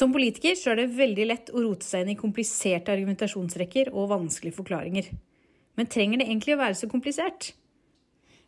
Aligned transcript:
Som 0.00 0.14
politiker 0.14 0.54
så 0.56 0.70
er 0.72 0.78
det 0.80 0.92
veldig 0.96 1.24
lett 1.26 1.50
å 1.52 1.60
rote 1.60 1.84
seg 1.84 2.06
inn 2.06 2.14
i 2.14 2.20
kompliserte 2.20 2.92
argumentasjonsrekker 2.94 3.90
og 3.92 4.06
vanskelige 4.14 4.56
forklaringer. 4.56 5.10
Men 5.76 5.90
trenger 5.92 6.22
det 6.22 6.28
egentlig 6.30 6.54
å 6.56 6.60
være 6.62 6.78
så 6.78 6.88
komplisert? 6.88 7.50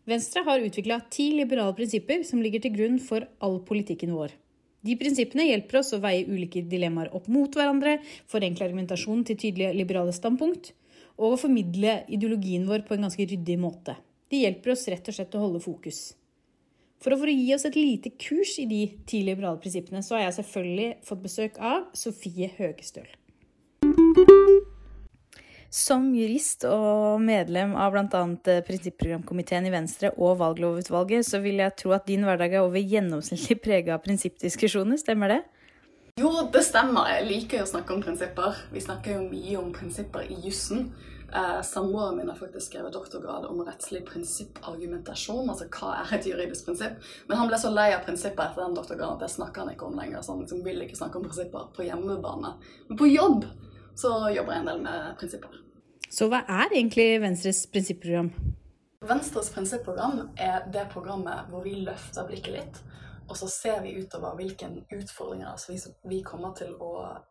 Venstre 0.09 0.43
har 0.46 0.64
utvikla 0.64 1.03
ti 1.12 1.29
liberale 1.36 1.77
prinsipper 1.77 2.25
som 2.25 2.41
ligger 2.41 2.62
til 2.64 2.73
grunn 2.79 2.96
for 3.04 3.27
all 3.45 3.61
politikken 3.68 4.14
vår. 4.17 4.32
De 4.82 4.96
prinsippene 4.99 5.45
hjelper 5.50 5.82
oss 5.82 5.93
å 5.93 6.00
veie 6.03 6.25
ulike 6.25 6.64
dilemmaer 6.73 7.12
opp 7.14 7.29
mot 7.30 7.53
hverandre, 7.53 7.98
forenkle 8.32 8.71
argumentasjonen 8.71 9.29
til 9.29 9.39
tydelige 9.45 9.77
liberale 9.77 10.16
standpunkt, 10.16 10.73
og 11.21 11.37
å 11.37 11.43
formidle 11.45 12.00
ideologien 12.09 12.64
vår 12.67 12.89
på 12.89 12.96
en 12.96 13.07
ganske 13.11 13.29
ryddig 13.29 13.61
måte. 13.61 13.98
De 14.32 14.40
hjelper 14.46 14.73
oss 14.73 14.89
rett 14.89 15.12
og 15.12 15.21
slett 15.21 15.37
å 15.37 15.45
holde 15.45 15.61
fokus. 15.62 16.00
For 17.02 17.16
å 17.16 17.26
gi 17.26 17.48
oss 17.56 17.66
et 17.66 17.74
lite 17.74 18.12
kurs 18.14 18.54
i 18.62 18.68
de 18.70 18.84
ti 19.11 19.24
liberale 19.26 19.58
prinsippene, 19.58 20.04
så 20.06 20.14
har 20.14 20.29
jeg 20.29 20.36
selvfølgelig 20.38 20.88
fått 21.08 21.25
besøk 21.25 21.58
av 21.58 21.88
Sofie 21.98 22.46
Høgestøl. 22.54 23.08
Som 25.72 26.11
jurist 26.14 26.66
og 26.68 27.22
medlem 27.25 27.72
av 27.80 27.94
bl.a. 27.94 28.22
prinsipprogramkomiteen 28.68 29.66
i 29.66 29.72
Venstre 29.72 30.12
og 30.14 30.36
valglovutvalget, 30.42 31.26
så 31.26 31.40
vil 31.42 31.62
jeg 31.64 31.75
tro 31.80 31.94
at 31.96 32.06
din 32.06 32.27
hverdag 32.28 32.55
er 32.55 32.66
over 32.66 32.78
gjennomsnittlig 32.78 33.58
prega 33.64 33.97
av 33.97 34.05
prinsippdiskusjoner, 34.05 35.00
stemmer 35.00 35.33
det? 35.33 35.41
Jo, 36.20 36.30
det 36.53 36.61
stemmer. 36.69 37.08
Jeg 37.16 37.27
liker 37.30 37.64
å 37.64 37.70
snakke 37.70 37.97
om 37.97 38.05
prinsipper. 38.05 38.61
Vi 38.70 38.84
snakker 38.84 39.16
jo 39.16 39.25
mye 39.33 39.56
om 39.58 39.72
prinsipper 39.75 40.28
i 40.28 40.36
jussen. 40.44 40.91
Eh, 41.34 41.62
Samboeren 41.62 42.17
min 42.17 42.28
har 42.28 42.36
faktisk 42.36 42.67
skrevet 42.67 42.92
doktorgrad 42.92 43.47
om 43.47 43.64
rettslig 43.64 44.03
prinsippargumentasjon. 44.06 45.48
Altså 45.48 45.69
hva 45.73 45.95
er 46.03 46.15
et 46.19 46.27
juridisk 46.29 46.67
prinsipp? 46.69 46.98
Men 47.29 47.41
han 47.41 47.48
ble 47.48 47.61
så 47.61 47.70
lei 47.73 47.89
av 47.95 48.05
prinsipper 48.05 48.51
etter 48.51 48.67
den 48.67 48.77
doktorgraden 48.77 49.17
at 49.17 49.25
det 49.25 49.31
snakker 49.33 49.65
han 49.65 49.73
ikke 49.73 49.89
om 49.89 49.97
lenger. 49.97 50.21
Så 50.21 50.34
han 50.34 50.43
liksom 50.45 50.61
vil 50.67 50.83
ikke 50.84 50.98
snakke 50.98 51.19
om 51.19 51.25
prinsipper 51.25 51.71
på 51.77 51.87
hjemmebane. 51.89 52.53
Men 52.89 53.01
på 53.01 53.09
jobb 53.09 53.47
så 53.97 54.12
jobber 54.34 54.56
jeg 54.56 54.65
en 54.65 54.73
del 54.73 54.84
med 54.84 55.12
prinsipper. 55.21 55.61
Så 56.12 56.29
hva 56.29 56.43
er 56.45 56.75
egentlig 56.75 57.09
Venstres 57.23 57.65
prinsipprogram? 57.73 58.28
Venstres 59.09 59.49
prinsipprogram 59.55 60.27
er 60.37 60.67
det 60.73 60.84
programmet 60.93 61.49
hvor 61.49 61.65
vi 61.65 61.78
løfter 61.81 62.28
blikket 62.28 62.59
litt 62.59 62.83
og 63.33 63.36
så 63.38 63.47
ser 63.48 63.78
vi 63.80 63.94
utover 63.97 64.34
hvilke 64.36 64.66
utfordringer 64.92 66.02
vi 66.05 66.19
kommer 66.20 66.52
til 66.52 66.75
å 66.84 66.91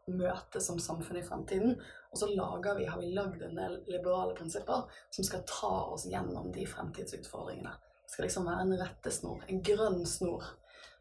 møte 0.09 0.57
som 0.57 0.80
samfunn 0.81 1.19
i 1.19 1.25
fremtiden. 1.27 1.75
Og 2.09 2.17
så 2.17 2.30
lager 2.31 2.80
vi, 2.80 2.88
har 2.89 2.97
vi 2.97 3.11
lagd 3.13 3.44
en 3.45 3.59
del 3.59 3.75
liberale 3.85 4.33
prinsipper 4.33 4.88
som 5.13 5.27
skal 5.27 5.44
ta 5.45 5.69
oss 5.94 6.07
gjennom 6.09 6.49
de 6.55 6.66
fremtidsutfordringene. 6.66 7.75
Det 8.02 8.16
skal 8.16 8.25
liksom 8.25 8.49
være 8.49 8.63
en 8.66 8.73
rettesnor, 8.81 9.45
en 9.45 9.61
grønn 9.69 10.02
snor, 10.09 10.49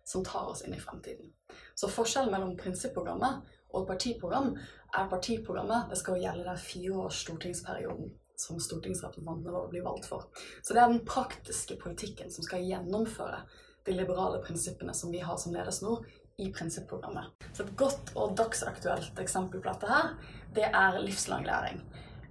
som 0.04 0.26
tar 0.28 0.52
oss 0.52 0.66
inn 0.68 0.76
i 0.76 0.82
fremtiden. 0.84 1.32
Så 1.72 1.88
forskjellen 1.88 2.36
mellom 2.36 2.52
prinsipprogrammet 2.60 3.56
og 3.72 3.88
partiprogram 3.88 4.52
er 4.52 5.08
partiprogrammet 5.08 5.88
det 5.94 6.02
skal 6.02 6.20
gjelde 6.20 6.44
den 6.44 6.60
fireårs 6.60 7.24
stortingsperioden 7.24 8.12
som 8.36 8.60
stortingsrepresentantene 8.60 9.56
våre 9.56 9.72
blir 9.72 9.88
valgt 9.88 10.12
for. 10.12 10.28
Så 10.60 10.76
det 10.76 10.84
er 10.84 10.92
den 10.92 11.06
praktiske 11.08 11.80
politikken 11.80 12.28
som 12.32 12.44
skal 12.44 12.68
gjennomføre 12.68 13.46
de 13.90 13.96
liberale 13.98 14.38
prinsippene 14.44 14.94
som 14.94 15.10
vi 15.12 15.20
har 15.20 15.36
som 15.36 15.54
ledesnor 15.54 16.06
i 16.38 16.52
prinsipprogrammet. 16.52 17.24
Så 17.52 17.64
et 17.64 17.74
godt 17.76 18.12
og 18.14 18.36
dagsaktuelt 18.38 19.18
eksempel 19.18 19.60
på 19.60 19.68
dette 19.68 19.90
her, 19.90 20.14
det 20.54 20.68
er 20.70 21.00
livslang 21.02 21.44
læring. 21.46 21.82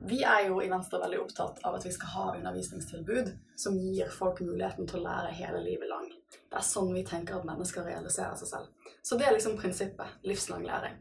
Vi 0.08 0.22
er 0.24 0.46
jo 0.48 0.62
i 0.64 0.70
Venstre 0.72 1.02
veldig 1.02 1.20
opptatt 1.20 1.60
av 1.68 1.76
at 1.76 1.86
vi 1.86 1.92
skal 1.92 2.14
ha 2.14 2.26
undervisningstilbud 2.38 3.34
som 3.60 3.76
gir 3.76 4.08
folk 4.16 4.40
muligheten 4.40 4.88
til 4.88 5.02
å 5.02 5.04
lære 5.10 5.36
hele 5.36 5.60
livet 5.66 5.92
lang. 5.92 6.08
Det 6.32 6.62
er 6.62 6.66
sånn 6.66 6.94
vi 6.96 7.04
tenker 7.04 7.36
at 7.36 7.48
mennesker 7.50 7.84
realiserer 7.84 8.40
seg 8.40 8.54
selv. 8.54 8.96
Så 9.04 9.20
det 9.20 9.28
er 9.28 9.36
liksom 9.36 9.60
prinsippet. 9.60 10.16
Livslang 10.24 10.64
læring. 10.64 10.96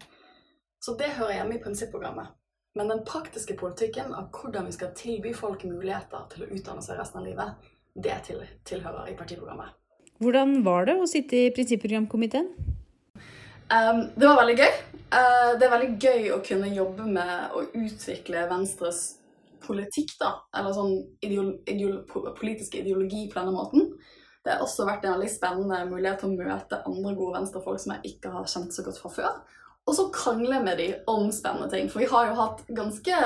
Så 0.82 0.98
det 0.98 1.14
hører 1.20 1.38
hjemme 1.38 1.56
i 1.56 1.62
prinsipprogrammet. 1.62 2.34
Men 2.74 2.90
den 2.90 3.04
praktiske 3.06 3.54
politikken 3.58 4.10
av 4.14 4.32
hvordan 4.34 4.66
vi 4.66 4.74
skal 4.74 4.94
tilby 4.98 5.30
folk 5.34 5.62
muligheter 5.70 6.26
til 6.34 6.44
å 6.44 6.50
utdanne 6.58 6.82
seg 6.82 6.98
resten 6.98 7.22
av 7.22 7.30
livet, 7.30 7.70
det 7.94 8.18
tilhører 8.66 9.12
i 9.12 9.16
partiprogrammet. 9.18 9.78
Hvordan 10.18 10.58
var 10.66 10.88
det 10.88 10.96
å 10.98 11.06
sitte 11.06 11.38
i 11.38 11.52
prinsipprogramkomiteen? 11.54 12.48
Um, 13.68 14.00
det 14.16 14.24
var 14.24 14.40
veldig 14.40 14.56
gøy. 14.58 14.72
Uh, 15.12 15.50
det 15.60 15.66
er 15.66 15.72
veldig 15.74 15.90
gøy 16.02 16.30
å 16.34 16.40
kunne 16.44 16.70
jobbe 16.72 17.06
med 17.06 17.54
å 17.54 17.62
utvikle 17.76 18.46
Venstres 18.50 19.02
politikk, 19.62 20.14
da. 20.20 20.32
Eller 20.56 20.74
sånn 20.74 20.94
ideolo 21.24 21.58
ideolo 21.68 22.32
politisk 22.38 22.78
ideologi 22.80 23.26
på 23.30 23.38
denne 23.38 23.54
måten. 23.54 23.92
Det 24.42 24.54
har 24.54 24.64
også 24.64 24.86
vært 24.88 25.04
en 25.04 25.16
veldig 25.18 25.30
spennende 25.30 25.82
mulighet 25.90 26.22
til 26.22 26.32
å 26.32 26.48
møte 26.48 26.82
andre 26.88 27.14
gode 27.18 27.36
venstrefolk 27.36 27.82
som 27.82 27.94
jeg 27.96 28.14
ikke 28.14 28.32
har 28.32 28.48
kjent 28.48 28.74
så 28.74 28.84
godt 28.86 29.00
fra 29.02 29.12
før. 29.12 29.38
Og 29.88 29.96
så 29.96 30.08
krangle 30.12 30.60
med 30.64 30.80
de 30.80 30.88
om 31.10 31.28
spennende 31.32 31.68
ting. 31.72 31.88
For 31.92 32.02
vi 32.02 32.10
har 32.10 32.30
jo 32.30 32.38
hatt 32.38 32.62
ganske 32.76 33.20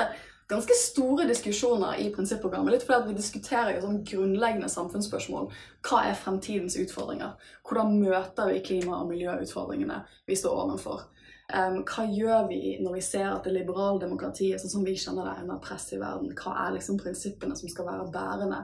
ganske 0.47 0.75
store 0.77 1.27
diskusjoner 1.29 1.99
i 2.01 2.09
prinsipprogrammet. 2.13 2.73
Litt 2.73 2.85
fordi 2.87 3.11
vi 3.11 3.17
diskuterer 3.17 3.75
jo 3.75 3.85
sånn 3.85 4.03
grunnleggende 4.07 4.69
samfunnsspørsmål. 4.71 5.49
Hva 5.87 6.03
er 6.09 6.19
fremtidens 6.19 6.77
utfordringer? 6.79 7.35
Hvordan 7.67 7.97
møter 8.01 8.51
vi 8.51 8.63
klima- 8.65 9.01
og 9.01 9.09
miljøutfordringene 9.11 10.03
vi 10.29 10.37
står 10.39 10.63
overfor? 10.65 11.05
Um, 11.53 11.81
hva 11.83 12.05
gjør 12.07 12.47
vi 12.49 12.77
når 12.81 12.95
vi 12.97 13.01
ser 13.03 13.27
at 13.29 13.43
det 13.45 13.51
liberale 13.53 13.99
demokratiet 14.01 14.61
sånn 14.61 14.71
som 14.77 14.85
vi 14.87 14.95
kjenner 14.95 15.27
det, 15.27 15.35
er 15.35 15.45
under 15.45 15.61
press 15.63 15.89
i 15.93 15.99
verden? 16.01 16.31
Hva 16.39 16.55
er 16.65 16.77
liksom 16.77 16.99
prinsippene 17.01 17.57
som 17.59 17.69
skal 17.69 17.89
være 17.89 18.09
bærende? 18.13 18.63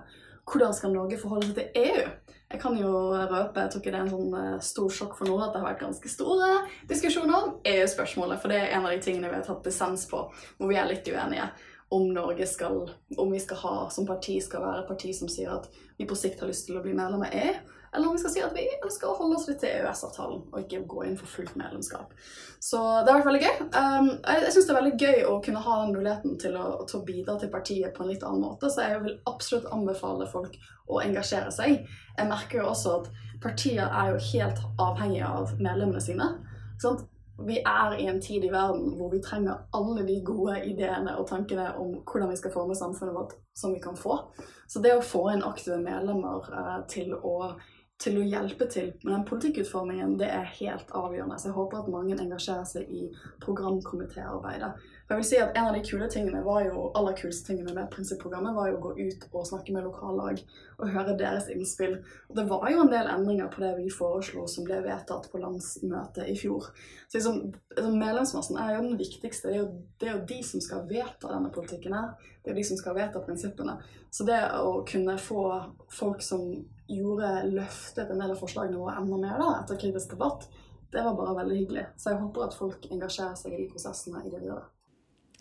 Hvordan 0.49 0.73
skal 0.73 0.95
Norge 0.95 1.19
forholde 1.21 1.51
seg 1.51 1.59
til 1.59 1.83
EU? 1.83 2.35
Jeg 2.49 2.61
kan 2.63 2.77
jo 2.79 2.91
røpe, 3.13 3.61
jeg 3.61 3.69
tror 3.69 3.81
ikke 3.81 3.91
det 3.93 3.97
er 3.99 4.05
en 4.07 4.13
sånn 4.13 4.31
uh, 4.33 4.61
stor 4.65 4.93
sjokk 4.93 5.17
for 5.19 5.29
noen 5.29 5.43
at 5.45 5.51
det 5.53 5.59
har 5.61 5.67
vært 5.69 5.83
ganske 5.83 6.09
store 6.09 6.47
diskusjoner 6.89 7.35
om 7.37 7.51
EU-spørsmålet, 7.69 8.41
for 8.41 8.49
det 8.49 8.57
er 8.63 8.71
en 8.73 8.87
av 8.87 8.93
de 8.95 9.03
tingene 9.05 9.29
vi 9.29 9.37
har 9.37 9.45
tatt 9.45 9.61
dissens 9.67 10.07
på, 10.09 10.23
hvor 10.57 10.71
vi 10.71 10.79
er 10.79 10.89
litt 10.89 11.05
uenige 11.05 11.45
om 11.93 12.07
Norge 12.13 12.47
skal, 12.49 12.83
om 13.17 13.31
vi 13.33 13.41
skal 13.41 13.61
ha 13.63 13.75
som 13.93 14.07
parti 14.09 14.39
skal 14.41 14.65
være 14.65 14.81
et 14.83 14.89
parti 14.89 15.13
som 15.17 15.29
sier 15.29 15.53
at 15.53 15.69
vi 15.97 16.09
på 16.09 16.17
sikt 16.17 16.41
har 16.41 16.49
lyst 16.49 16.65
til 16.67 16.77
å 16.77 16.83
bli 16.85 16.95
medlem 16.97 17.25
av 17.25 17.37
EU, 17.37 17.53
eller 17.93 18.07
om 18.07 18.15
vi 18.15 18.21
skal 18.21 18.33
si 18.33 18.43
at 18.45 18.55
vi 18.55 18.65
ønsker 18.85 19.09
å 19.09 19.15
holde 19.17 19.37
oss 19.39 19.47
litt 19.49 19.59
til 19.63 19.71
EØS-avtalen 19.73 20.41
og 20.51 20.59
ikke 20.61 20.83
gå 20.89 21.05
inn 21.07 21.17
for 21.19 21.31
fullt 21.31 21.55
medlemskap. 21.59 22.13
Så 22.61 22.79
det 22.79 23.11
har 23.11 23.19
vært 23.19 23.29
veldig 23.29 23.43
gøy. 23.45 23.61
Um, 23.73 24.09
jeg 24.13 24.43
jeg 24.45 24.55
syns 24.55 24.67
det 24.69 24.73
er 24.73 24.79
veldig 24.79 25.05
gøy 25.05 25.23
å 25.29 25.37
kunne 25.45 25.63
ha 25.65 25.77
den 25.83 25.95
muligheten 25.97 26.39
til 26.41 26.57
å, 26.59 26.65
til 26.89 26.99
å, 26.99 27.05
bidra 27.07 27.37
til 27.41 27.53
partiet 27.53 27.95
på 27.95 28.05
en 28.05 28.11
litt 28.11 28.25
annen 28.27 28.45
måte, 28.45 28.69
så 28.69 28.87
jeg 28.87 29.03
vil 29.05 29.19
absolutt 29.29 29.69
anbefale 29.73 30.29
folk 30.29 30.57
å 30.89 31.01
engasjere 31.03 31.53
seg. 31.53 31.85
Jeg 32.17 32.29
merker 32.29 32.61
jo 32.61 32.71
også 32.71 32.99
at 32.99 33.13
partier 33.43 33.85
er 33.87 34.13
jo 34.13 34.25
helt 34.33 34.65
avhengige 34.81 35.31
av 35.39 35.55
medlemmene 35.57 36.03
sine. 36.03 36.33
Sant? 36.81 37.07
vi 37.47 37.59
er 37.65 37.95
i 37.99 38.07
en 38.07 38.21
tid 38.21 38.43
i 38.45 38.51
verden 38.51 38.95
hvor 38.97 39.11
vi 39.13 39.21
trenger 39.23 39.61
alle 39.75 40.03
de 40.07 40.17
gode 40.25 40.57
ideene 40.67 41.15
og 41.17 41.27
tankene 41.29 41.69
om 41.79 41.93
hvordan 42.03 42.31
vi 42.33 42.39
skal 42.39 42.53
forme 42.53 42.75
samfunnet 42.75 43.15
vårt 43.15 43.35
som 43.55 43.73
vi 43.73 43.79
kan 43.83 43.97
få. 43.97 44.19
Så 44.67 44.81
det 44.83 44.95
å 44.95 45.05
få 45.05 45.25
inn 45.33 45.45
aktive 45.45 45.79
medlemmer 45.81 46.49
uh, 46.51 46.79
til, 46.91 47.13
å, 47.15 47.53
til, 47.99 48.15
å, 48.15 48.23
hjelpe 48.23 48.65
til 48.71 48.93
med 49.03 49.11
den 49.11 49.25
politikkutformingen, 49.27 50.15
det 50.19 50.29
er 50.31 50.47
helt 50.61 50.91
avgjørende. 50.95 51.35
Så 51.39 51.49
jeg 51.49 51.55
håper 51.57 51.81
at 51.81 51.89
mange 51.91 52.15
engasjerer 52.15 52.67
seg 52.67 52.87
i 52.95 53.09
programkomitéarbeidet. 53.43 54.69
Jeg 55.09 55.17
vil 55.17 55.25
si 55.25 55.39
at 55.41 55.57
En 55.57 55.67
av 55.67 55.75
de 55.75 55.81
kule 55.83 56.07
tingene 56.11 56.43
var 56.45 56.61
jo, 56.63 56.85
aller 56.95 57.15
kuleste 57.17 57.49
tingene 57.49 57.73
med 57.75 57.89
prinsipprogrammet 57.91 58.55
var 58.55 58.69
jo 58.69 58.77
å 58.77 58.81
gå 58.83 58.93
ut 58.99 59.25
og 59.33 59.47
snakke 59.49 59.73
med 59.75 59.87
lokallag 59.87 60.39
og 60.77 60.93
høre 60.93 61.17
deres 61.19 61.49
innspill. 61.51 61.97
Og 62.29 62.39
Det 62.39 62.47
var 62.47 62.69
jo 62.71 62.85
en 62.85 62.93
del 62.93 63.11
endringer 63.11 63.51
på 63.51 63.65
det 63.65 63.73
vi 63.81 63.89
foreslo 63.91 64.45
som 64.47 64.69
ble 64.69 64.79
vedtatt 64.85 65.27
på 65.31 65.43
landsmøtet 65.43 66.29
i 66.29 66.37
fjor. 66.39 66.71
Så 67.09 67.19
liksom, 67.19 67.41
liksom 67.75 67.99
Medlemsmassen 67.99 68.61
er 68.61 68.75
jo 68.75 68.85
den 68.85 68.99
viktigste. 69.01 69.49
Det 69.49 69.57
er 69.57 69.63
jo, 69.65 69.69
det 69.99 70.07
er 70.07 70.15
jo 70.15 70.25
de 70.31 70.41
som 70.53 70.63
skal 70.63 70.87
vedta 70.87 71.33
denne 71.33 71.51
politikken 71.51 71.97
her. 71.97 72.13
Det 72.39 72.53
er 72.53 72.55
jo 72.55 72.61
de 72.61 72.67
som 72.71 72.79
skal 72.79 72.95
vedta 73.01 73.25
prinsippene. 73.25 73.79
Så 74.13 74.29
det 74.29 74.39
å 74.61 74.85
kunne 74.87 75.17
få 75.19 75.49
folk 75.91 76.23
som 76.23 76.53
gjorde 76.89 77.29
løftet 77.51 78.09
en 78.09 78.21
del 78.21 78.33
av 78.33 78.41
forslagene 78.41 78.79
våre 78.79 78.97
enda 78.99 79.19
mer 79.21 79.37
da, 79.41 79.51
etter 79.61 79.79
kritisk 79.81 80.15
debatt, 80.15 80.47
det 80.89 81.03
var 81.05 81.13
bare 81.17 81.37
veldig 81.43 81.57
hyggelig. 81.59 81.85
Så 82.01 82.11
jeg 82.11 82.21
håper 82.23 82.47
at 82.47 82.57
folk 82.57 82.89
engasjerer 82.89 83.37
seg 83.37 83.53
i 83.53 83.61
de 83.61 83.69
prosessene 83.69 84.23
i 84.25 84.31
det 84.31 84.41
videre. 84.41 84.65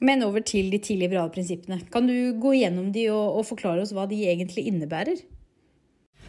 Men 0.04 0.22
over 0.22 0.44
til 0.46 0.68
de 0.70 0.78
tidlige 0.78 1.08
liberale 1.08 1.32
prinsippene. 1.34 1.80
Kan 1.92 2.06
du 2.06 2.36
gå 2.38 2.52
gjennom 2.54 2.92
de 2.94 3.08
og, 3.10 3.40
og, 3.40 3.46
forklare 3.48 3.82
oss 3.82 3.94
hva 3.96 4.06
de 4.10 4.20
egentlig 4.30 4.68
innebærer? 4.70 5.24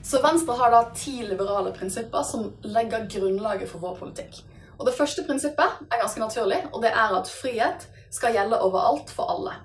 Så 0.01 0.21
Venstre 0.23 0.55
har 0.57 0.71
da 0.73 0.85
ti 0.95 1.19
liberale 1.27 1.73
prinsipper 1.75 2.23
som 2.25 2.47
legger 2.65 3.05
grunnlaget 3.11 3.69
for 3.69 3.83
vår 3.83 3.99
politikk. 3.99 4.41
Og 4.79 4.87
Det 4.87 4.95
første 4.95 5.25
prinsippet 5.27 5.81
er 5.91 5.99
ganske 5.99 6.21
naturlig, 6.23 6.61
og 6.71 6.81
det 6.81 6.93
er 6.95 7.17
at 7.17 7.27
frihet 7.27 7.83
skal 8.09 8.33
gjelde 8.33 8.61
overalt 8.63 9.11
for 9.11 9.29
alle. 9.35 9.57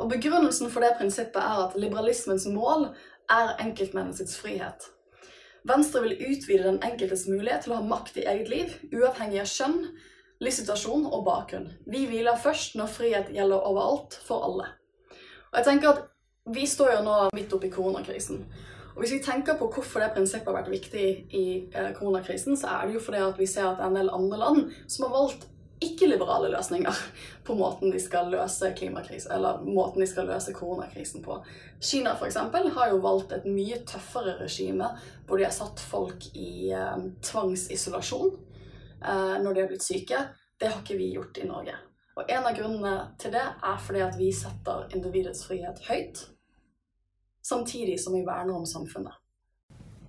Og 0.00 0.08
Begrunnelsen 0.10 0.70
for 0.72 0.80
det 0.80 0.96
prinsippet 0.98 1.42
er 1.42 1.66
at 1.66 1.76
liberalismens 1.76 2.46
mål 2.50 2.88
er 3.32 3.56
enkeltmenneskets 3.62 4.38
frihet. 4.40 4.88
Venstre 5.68 6.02
vil 6.04 6.16
utvide 6.30 6.64
den 6.64 6.80
enkeltes 6.86 7.26
mulighet 7.28 7.66
til 7.66 7.74
å 7.74 7.80
ha 7.80 7.88
makt 7.88 8.20
i 8.20 8.26
eget 8.30 8.48
liv, 8.52 8.76
uavhengig 8.94 9.42
av 9.42 9.50
kjønn, 9.50 9.80
livssituasjon 10.44 11.08
og 11.10 11.24
bakgrunn. 11.26 11.68
Vi 11.90 12.06
hviler 12.08 12.38
først 12.40 12.78
når 12.78 12.92
frihet 12.94 13.32
gjelder 13.34 13.66
overalt, 13.68 14.16
for 14.24 14.46
alle. 14.46 14.70
Og 15.50 15.60
jeg 15.60 15.68
tenker 15.72 15.94
at 15.94 16.06
Vi 16.48 16.62
står 16.64 16.94
jo 16.94 17.00
nå 17.04 17.14
midt 17.36 17.52
oppi 17.52 17.68
koronakrisen. 17.68 18.38
Og 18.94 19.02
Hvis 19.02 19.10
vi 19.12 19.18
tenker 19.20 19.58
på 19.58 19.66
hvorfor 19.68 20.00
det 20.00 20.14
prinsippet 20.14 20.48
har 20.48 20.54
vært 20.56 20.70
viktig 20.72 21.08
i 21.36 21.42
eh, 21.68 21.90
koronakrisen, 21.92 22.56
så 22.56 22.70
er 22.72 22.86
det 22.86 22.94
jo 22.94 23.02
fordi 23.04 23.20
at 23.20 23.36
vi 23.38 23.46
ser 23.46 23.66
at 23.68 23.82
en 23.84 23.98
del 23.98 24.08
andre 24.08 24.38
land 24.38 24.70
som 24.88 25.04
har 25.04 25.12
valgt 25.12 25.44
ikke-liberale 25.80 26.50
løsninger 26.52 27.00
på 27.46 27.54
måten 27.58 27.92
de 27.94 28.00
skal 28.02 28.30
løse 28.32 28.72
klimakrisen, 28.76 29.32
eller 29.32 29.62
måten 29.64 30.02
de 30.02 30.08
skal 30.10 30.28
løse 30.30 30.54
koronakrisen 30.56 31.22
på. 31.24 31.38
Kina 31.80 32.16
eksempel, 32.26 32.70
har 32.74 32.92
jo 32.92 33.02
valgt 33.04 33.32
et 33.32 33.46
mye 33.46 33.80
tøffere 33.86 34.38
regime 34.40 34.90
hvor 35.26 35.38
de 35.38 35.46
har 35.46 35.54
satt 35.54 35.80
folk 35.80 36.30
i 36.34 36.70
eh, 36.74 37.04
tvangsisolasjon 37.22 38.32
eh, 39.04 39.36
når 39.42 39.52
de 39.52 39.62
har 39.62 39.70
blitt 39.70 39.86
syke. 39.86 40.24
Det 40.58 40.72
har 40.72 40.82
ikke 40.82 40.98
vi 40.98 41.12
gjort 41.14 41.38
i 41.38 41.46
Norge. 41.46 41.76
Og 42.18 42.26
en 42.26 42.48
av 42.50 42.56
grunnene 42.56 42.96
til 43.22 43.30
det 43.36 43.44
er 43.46 43.78
fordi 43.78 44.02
at 44.02 44.18
vi 44.18 44.32
setter 44.34 44.88
individets 44.96 45.44
frihet 45.46 45.78
høyt, 45.86 46.24
samtidig 47.46 48.00
som 48.02 48.16
vi 48.18 48.24
verner 48.26 48.58
om 48.58 48.66
samfunnet. 48.66 49.14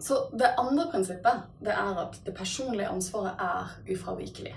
Så 0.01 0.30
det 0.33 0.56
andre 0.57 0.88
prinsippet 0.92 1.45
det 1.62 1.75
er 1.75 2.01
at 2.01 2.18
det 2.25 2.33
personlige 2.33 2.89
ansvaret 2.89 3.38
er 3.44 3.94
ufravikelig. 3.94 4.56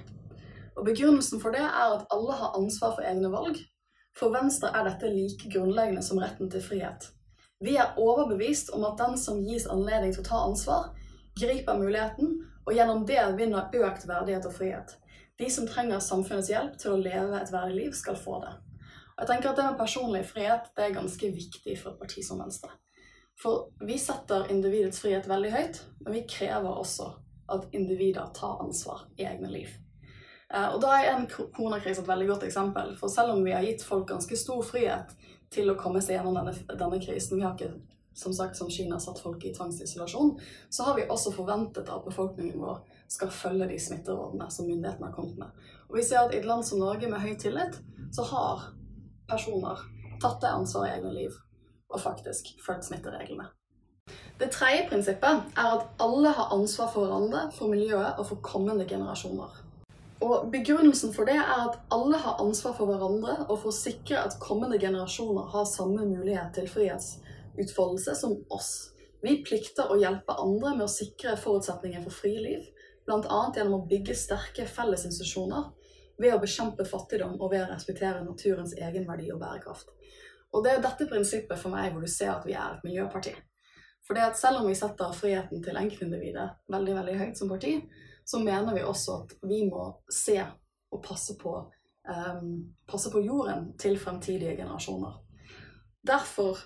Og 0.77 0.85
Begrunnelsen 0.87 1.41
for 1.43 1.55
det 1.55 1.63
er 1.63 1.97
at 1.97 2.07
alle 2.15 2.37
har 2.39 2.57
ansvar 2.59 2.95
for 2.97 3.07
egne 3.07 3.31
valg. 3.33 3.59
For 4.19 4.33
Venstre 4.35 4.71
er 4.77 4.89
dette 4.89 5.11
like 5.13 5.51
grunnleggende 5.53 6.03
som 6.05 6.21
retten 6.21 6.51
til 6.53 6.65
frihet. 6.65 7.09
Vi 7.63 7.77
er 7.79 7.95
overbevist 8.01 8.73
om 8.75 8.85
at 8.89 8.99
den 8.99 9.15
som 9.19 9.41
gis 9.47 9.69
anledning 9.71 10.13
til 10.15 10.25
å 10.25 10.29
ta 10.29 10.41
ansvar, 10.49 10.91
griper 11.39 11.79
muligheten 11.79 12.35
og 12.67 12.75
gjennom 12.75 13.07
det 13.07 13.23
vinner 13.39 13.73
økt 13.87 14.05
verdighet 14.09 14.49
og 14.49 14.57
frihet. 14.57 14.97
De 15.39 15.49
som 15.51 15.67
trenger 15.67 16.03
samfunnets 16.03 16.51
hjelp 16.53 16.77
til 16.79 16.93
å 16.93 17.01
leve 17.01 17.39
et 17.41 17.53
verdig 17.53 17.79
liv, 17.79 17.93
skal 17.97 18.19
få 18.19 18.41
det. 18.43 18.53
Og 19.13 19.23
jeg 19.23 19.31
tenker 19.31 19.51
at 19.51 19.57
Det 19.57 19.65
med 19.65 19.79
personlig 19.79 20.25
frihet 20.27 20.69
det 20.77 20.85
er 20.85 20.99
ganske 20.99 21.31
viktig 21.35 21.79
for 21.81 21.93
et 21.93 22.01
parti 22.01 22.25
som 22.27 22.41
Venstre. 22.43 22.71
For 23.43 23.71
vi 23.87 23.99
setter 23.99 24.51
individets 24.51 25.01
frihet 25.01 25.29
veldig 25.29 25.53
høyt, 25.53 25.81
men 26.05 26.19
vi 26.19 26.27
krever 26.29 26.69
også 26.69 27.09
at 27.53 27.69
individer 27.73 28.29
tar 28.35 28.61
ansvar 28.63 29.07
i 29.19 29.27
egne 29.27 29.51
liv. 29.51 29.71
Eh, 30.53 30.69
og 30.75 30.81
da 30.85 30.97
er 30.99 31.15
en 31.15 31.29
koronakrise 31.31 32.03
et 32.03 32.09
veldig 32.09 32.29
godt 32.35 32.45
eksempel. 32.49 32.95
For 33.01 33.13
selv 33.13 33.37
om 33.37 33.45
vi 33.45 33.55
har 33.57 33.65
gitt 33.65 33.85
folk 33.87 34.09
ganske 34.11 34.37
stor 34.37 34.61
frihet 34.67 35.15
til 35.53 35.73
å 35.73 35.79
komme 35.81 36.03
seg 36.05 36.19
gjennom 36.19 36.37
denne, 36.37 36.55
denne 36.71 37.01
krisen, 37.03 37.39
vi 37.39 37.47
har 37.47 37.57
ikke 37.57 37.73
som 38.15 38.35
sagt 38.37 38.57
som 38.57 38.71
Kina 38.71 38.99
satt 39.01 39.21
folk 39.25 39.45
i 39.45 39.55
tvangsisolasjon, 39.55 40.35
så 40.69 40.85
har 40.85 40.99
vi 40.99 41.07
også 41.09 41.33
forventet 41.33 41.89
at 41.89 42.05
befolkningen 42.05 42.61
vår 42.61 42.83
skal 43.09 43.33
følge 43.33 43.71
de 43.71 43.79
smitterådene 43.81 44.51
som 44.53 44.69
myndighetene 44.69 45.09
har 45.09 45.17
kommet 45.17 45.39
med. 45.41 45.65
Og 45.89 45.97
vi 45.97 46.05
ser 46.05 46.21
at 46.21 46.35
i 46.35 46.41
et 46.41 46.49
land 46.49 46.65
som 46.65 46.81
Norge 46.81 47.09
med 47.09 47.25
høy 47.25 47.33
tillit, 47.41 47.81
så 48.13 48.27
har 48.29 48.69
personer 49.29 49.81
tatt 50.21 50.41
det 50.45 50.53
ansvaret 50.53 50.93
i 50.93 50.99
egne 50.99 51.15
liv 51.17 51.41
og 51.93 52.01
faktisk 52.01 52.53
fulgt 52.65 52.89
smittereglene. 52.89 53.49
Det 54.41 54.51
tredje 54.53 54.89
prinsippet 54.89 55.57
er 55.57 55.75
at 55.77 56.01
alle 56.03 56.33
har 56.37 56.53
ansvar 56.53 56.89
for 56.93 57.07
hverandre, 57.07 57.47
for 57.55 57.73
miljøet 57.73 58.19
og 58.19 58.27
for 58.29 58.45
kommende 58.45 58.85
generasjoner. 58.89 59.72
Og 60.23 60.51
Begrunnelsen 60.53 61.11
for 61.15 61.27
det 61.27 61.35
er 61.35 61.49
at 61.65 61.81
alle 61.95 62.19
har 62.23 62.39
ansvar 62.43 62.77
for 62.79 62.87
hverandre 62.87 63.41
og 63.49 63.57
for 63.57 63.73
å 63.73 63.75
sikre 63.75 64.21
at 64.23 64.39
kommende 64.43 64.79
generasjoner 64.79 65.49
har 65.51 65.67
samme 65.67 66.05
mulighet 66.07 66.53
til 66.55 66.69
frihetsutfoldelse 66.71 68.15
som 68.21 68.37
oss. 68.55 68.73
Vi 69.23 69.41
plikter 69.47 69.91
å 69.91 69.99
hjelpe 69.99 70.37
andre 70.39 70.77
med 70.77 70.87
å 70.87 70.91
sikre 70.91 71.35
forutsetninger 71.39 72.03
for 72.07 72.15
friliv, 72.15 72.69
bl.a. 73.07 73.41
gjennom 73.55 73.81
å 73.81 73.87
bygge 73.91 74.15
sterke 74.19 74.67
fellesinstitusjoner, 74.67 75.71
ved 76.23 76.37
å 76.37 76.41
bekjempe 76.43 76.87
fattigdom 76.87 77.39
og 77.41 77.51
ved 77.51 77.65
å 77.65 77.71
respektere 77.73 78.23
naturens 78.23 78.77
egenverdi 78.79 79.31
og 79.35 79.41
bærekraft. 79.43 79.91
Og 80.53 80.63
det 80.63 80.77
er 80.77 80.85
dette 80.85 81.09
prinsippet 81.11 81.59
for 81.59 81.75
meg 81.75 81.91
hvor 81.91 82.05
du 82.05 82.11
ser 82.11 82.31
at 82.35 82.47
vi 82.47 82.55
er 82.55 82.77
et 82.77 82.87
miljøparti. 82.87 83.33
For 84.07 84.19
det 84.19 84.27
at 84.27 84.39
selv 84.39 84.61
om 84.61 84.69
vi 84.69 84.77
setter 84.79 85.15
friheten 85.17 85.63
til 85.65 85.79
enkeltindividet 85.79 86.49
veldig 86.71 86.97
veldig 86.99 87.19
høyt 87.23 87.39
som 87.39 87.51
parti, 87.51 87.77
så 88.25 88.39
mener 88.39 88.75
vi 88.75 88.83
også 88.83 89.23
at 89.23 89.35
vi 89.49 89.65
må 89.71 89.89
se 90.11 90.39
og 90.93 91.03
passe 91.03 91.37
på, 91.41 91.57
um, 92.09 92.75
passe 92.89 93.11
på 93.11 93.21
jorden 93.21 93.73
til 93.79 93.99
fremtidige 93.99 94.57
generasjoner. 94.57 95.19
Derfor 96.07 96.59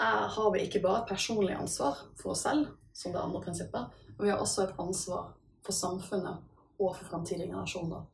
er, 0.00 0.28
har 0.28 0.50
vi 0.52 0.60
ikke 0.60 0.82
bare 0.82 1.02
et 1.02 1.08
personlig 1.08 1.56
ansvar 1.56 1.98
for 2.20 2.30
oss 2.34 2.44
selv, 2.46 2.66
som 2.94 3.12
det 3.12 3.20
andre 3.20 3.42
prinsippet, 3.42 3.86
men 4.16 4.26
vi 4.26 4.30
har 4.30 4.38
også 4.38 4.62
et 4.62 4.74
ansvar 4.78 5.32
for 5.64 5.72
samfunnet 5.72 6.36
og 6.78 6.96
for 6.96 7.04
fremtidige 7.04 7.48
generasjoner. 7.48 8.04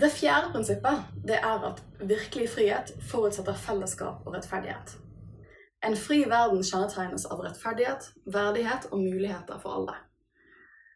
Det 0.00 0.10
fjerde 0.10 0.50
prinsippet 0.52 1.04
det 1.26 1.36
er 1.38 1.66
at 1.70 1.82
virkelig 2.00 2.48
frihet 2.50 2.94
forutsetter 3.10 3.54
fellesskap 3.54 4.26
og 4.26 4.34
rettferdighet. 4.34 4.96
En 5.84 5.96
fri 5.96 6.24
verden 6.28 6.64
kjennetegnes 6.64 7.26
av 7.28 7.42
rettferdighet, 7.44 8.08
verdighet 8.26 8.88
og 8.90 9.02
muligheter 9.04 9.60
for 9.62 9.76
alle. 9.78 9.96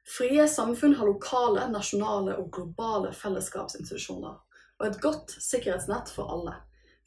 Frie 0.08 0.48
samfunn 0.48 0.94
har 0.96 1.06
lokale, 1.06 1.66
nasjonale 1.68 2.36
og 2.40 2.48
globale 2.54 3.12
fellesskapsinstitusjoner 3.12 4.38
og 4.78 4.86
et 4.86 5.00
godt 5.02 5.34
sikkerhetsnett 5.42 6.10
for 6.14 6.30
alle. 6.32 6.54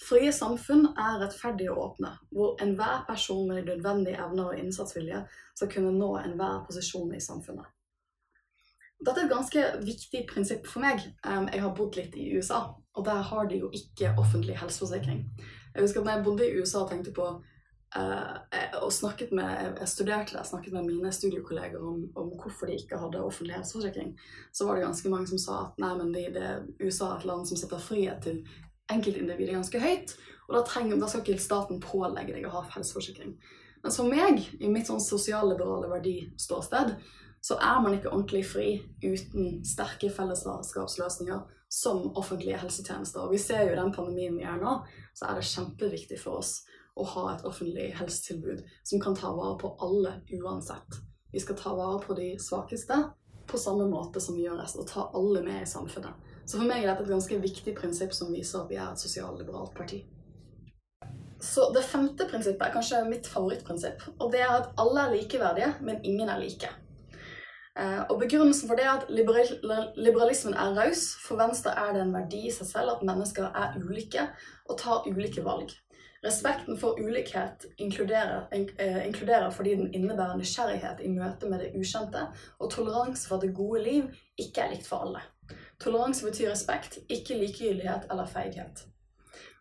Frie 0.01 0.31
samfunn 0.33 0.87
er 0.99 1.19
rettferdige 1.21 1.71
og 1.73 1.83
åpne, 1.85 2.11
hvor 2.33 2.57
enhver 2.61 3.03
person 3.07 3.47
med 3.47 3.69
nødvendige 3.69 4.17
evner 4.21 4.49
og 4.51 4.57
innsatsvilje 4.57 5.21
skal 5.55 5.69
kunne 5.71 5.93
nå 5.97 6.15
enhver 6.19 6.63
posisjon 6.65 7.13
i 7.15 7.21
samfunnet. 7.21 7.69
Dette 9.01 9.21
er 9.21 9.25
et 9.25 9.33
ganske 9.33 9.63
viktig 9.81 10.25
prinsipp 10.29 10.67
for 10.69 10.83
meg. 10.83 11.01
Jeg 11.25 11.61
har 11.63 11.73
bodd 11.77 11.97
litt 11.97 12.17
i 12.17 12.27
USA, 12.37 12.59
og 12.93 13.05
der 13.05 13.21
har 13.31 13.47
de 13.49 13.61
jo 13.63 13.69
ikke 13.73 14.13
offentlig 14.21 14.59
helseforsikring. 14.61 15.23
Jeg 15.73 15.85
husker 15.85 16.01
at 16.01 16.05
når 16.05 16.17
jeg 16.17 16.25
bodde 16.25 16.49
i 16.49 16.59
USA 16.61 16.83
og 16.83 16.91
tenkte 16.91 17.13
på 17.15 17.29
og 18.81 18.91
snakket 18.93 19.31
med, 19.31 19.77
Jeg 19.79 19.87
studerte 19.87 20.37
der, 20.37 20.43
snakket 20.43 20.73
med 20.73 20.83
mine 20.83 21.11
studiekolleger 21.11 21.79
om, 21.79 22.05
om, 22.15 22.31
hvorfor 22.39 22.65
de 22.65 22.77
ikke 22.79 22.97
hadde 22.97 23.23
offentlig 23.23 23.55
helseforsikring, 23.55 24.19
så 24.53 24.65
var 24.65 24.75
det 24.75 24.85
ganske 24.85 25.09
mange 25.09 25.27
som 25.27 25.37
sa 25.37 25.57
at 25.65 25.79
nei, 25.79 25.91
men 25.97 26.13
det, 26.13 26.27
det, 26.33 26.51
USA 26.79 27.11
er 27.11 27.17
et 27.19 27.25
land 27.25 27.47
som 27.47 27.59
setter 27.59 27.83
frihet 27.83 28.23
til 28.23 28.45
enkeltindividet 28.91 29.55
ganske 29.55 29.79
høyt, 29.79 30.15
og 30.47 30.55
da, 30.55 30.63
trenger, 30.67 30.99
da 30.99 31.07
skal 31.07 31.25
ikke 31.25 31.43
staten 31.43 31.83
pålegge 31.83 32.35
deg 32.35 32.47
å 32.47 32.53
ha 32.55 32.63
helseforsikring. 32.77 33.35
Men 33.83 33.95
for 33.95 34.07
meg, 34.07 34.39
i 34.61 34.69
mitt 34.71 34.87
sånn 34.87 35.01
sosialliberale 35.03 35.89
verdiståsted, 35.91 36.95
så 37.41 37.57
er 37.57 37.79
man 37.81 37.95
ikke 37.97 38.11
ordentlig 38.11 38.43
fri 38.45 38.67
uten 39.01 39.63
sterke 39.65 40.11
fellesskapsløsninger 40.13 41.39
som 41.71 42.11
offentlige 42.19 42.59
helsetjenester. 42.61 43.23
Og 43.25 43.33
vi 43.33 43.39
ser 43.41 43.65
jo 43.65 43.79
den 43.79 43.93
pandemien 43.95 44.35
vi 44.37 44.45
er 44.45 44.59
nå, 44.61 44.75
så 45.17 45.31
er 45.31 45.39
det 45.39 45.49
kjempeviktig 45.49 46.19
for 46.21 46.43
oss 46.43 46.59
å 46.99 47.05
ha 47.13 47.25
et 47.31 47.45
offentlig 47.47 47.91
helsetilbud 47.97 48.63
som 48.83 49.01
kan 49.01 49.15
ta 49.15 49.31
vare 49.35 49.57
på 49.61 49.73
alle 49.79 50.17
uansett. 50.41 50.99
Vi 51.31 51.39
skal 51.39 51.57
ta 51.59 51.75
vare 51.75 51.99
på 52.03 52.15
de 52.17 52.33
svakeste 52.39 52.97
på 53.47 53.57
samme 53.57 53.87
måte 53.89 54.21
som 54.21 54.35
vi 54.35 54.45
gjør 54.45 54.59
resten, 54.61 54.83
og 54.83 54.89
ta 54.91 55.07
alle 55.15 55.43
med 55.43 55.63
i 55.63 55.69
samfunnet. 55.69 56.31
Så 56.45 56.57
for 56.57 56.67
meg 56.67 56.83
er 56.83 56.91
dette 56.91 57.05
et 57.05 57.13
ganske 57.13 57.39
viktig 57.43 57.75
prinsipp 57.77 58.13
som 58.15 58.31
viser 58.33 58.63
at 58.63 58.71
vi 58.71 58.79
er 58.79 58.91
et 58.91 59.01
sosialliberalt 59.01 59.73
parti. 59.75 60.03
Så 61.41 61.71
Det 61.73 61.81
femte 61.81 62.27
prinsippet 62.29 62.67
er 62.67 62.73
kanskje 62.73 63.09
mitt 63.09 63.27
favorittprinsipp. 63.27 64.03
og 64.19 64.31
Det 64.31 64.41
er 64.41 64.51
at 64.51 64.73
alle 64.77 65.01
er 65.01 65.15
likeverdige, 65.15 65.73
men 65.81 66.03
ingen 66.05 66.29
er 66.29 66.39
like. 66.39 66.69
Eh, 67.79 68.01
og 68.09 68.19
Begrunnelsen 68.19 68.67
for 68.67 68.75
det 68.75 68.85
er 68.85 68.99
at 68.99 69.09
liberalismen 69.97 70.53
er 70.53 70.75
raus. 70.75 71.15
For 71.23 71.39
Venstre 71.39 71.71
er 71.71 71.93
det 71.93 72.01
en 72.01 72.13
verdi 72.13 72.47
i 72.47 72.51
seg 72.51 72.67
selv 72.67 72.95
at 72.95 73.03
mennesker 73.03 73.47
er 73.55 73.79
ulike 73.79 74.27
og 74.69 74.77
tar 74.77 75.07
ulike 75.07 75.43
valg. 75.43 75.71
Respekten 76.21 76.77
for 76.77 76.99
ulikhet 77.01 77.65
inkluderer, 77.77 78.47
eh, 78.51 79.07
inkluderer, 79.07 79.49
fordi 79.49 79.75
den 79.75 79.93
innebærer 79.93 80.37
nysgjerrighet 80.37 81.01
i 81.01 81.09
møte 81.09 81.49
med 81.49 81.59
det 81.59 81.71
ukjente, 81.75 82.27
og 82.59 82.71
toleranse 82.71 83.27
for 83.27 83.35
at 83.35 83.41
det 83.41 83.55
gode 83.55 83.83
liv 83.83 84.03
ikke 84.37 84.61
er 84.61 84.69
likt 84.69 84.87
for 84.87 84.97
alle. 84.97 85.21
Toleranse 85.79 86.25
betyr 86.25 86.51
respekt, 86.51 86.99
ikke 87.09 87.37
likegyldighet 87.37 88.05
eller 88.11 88.25
feighet. 88.25 88.85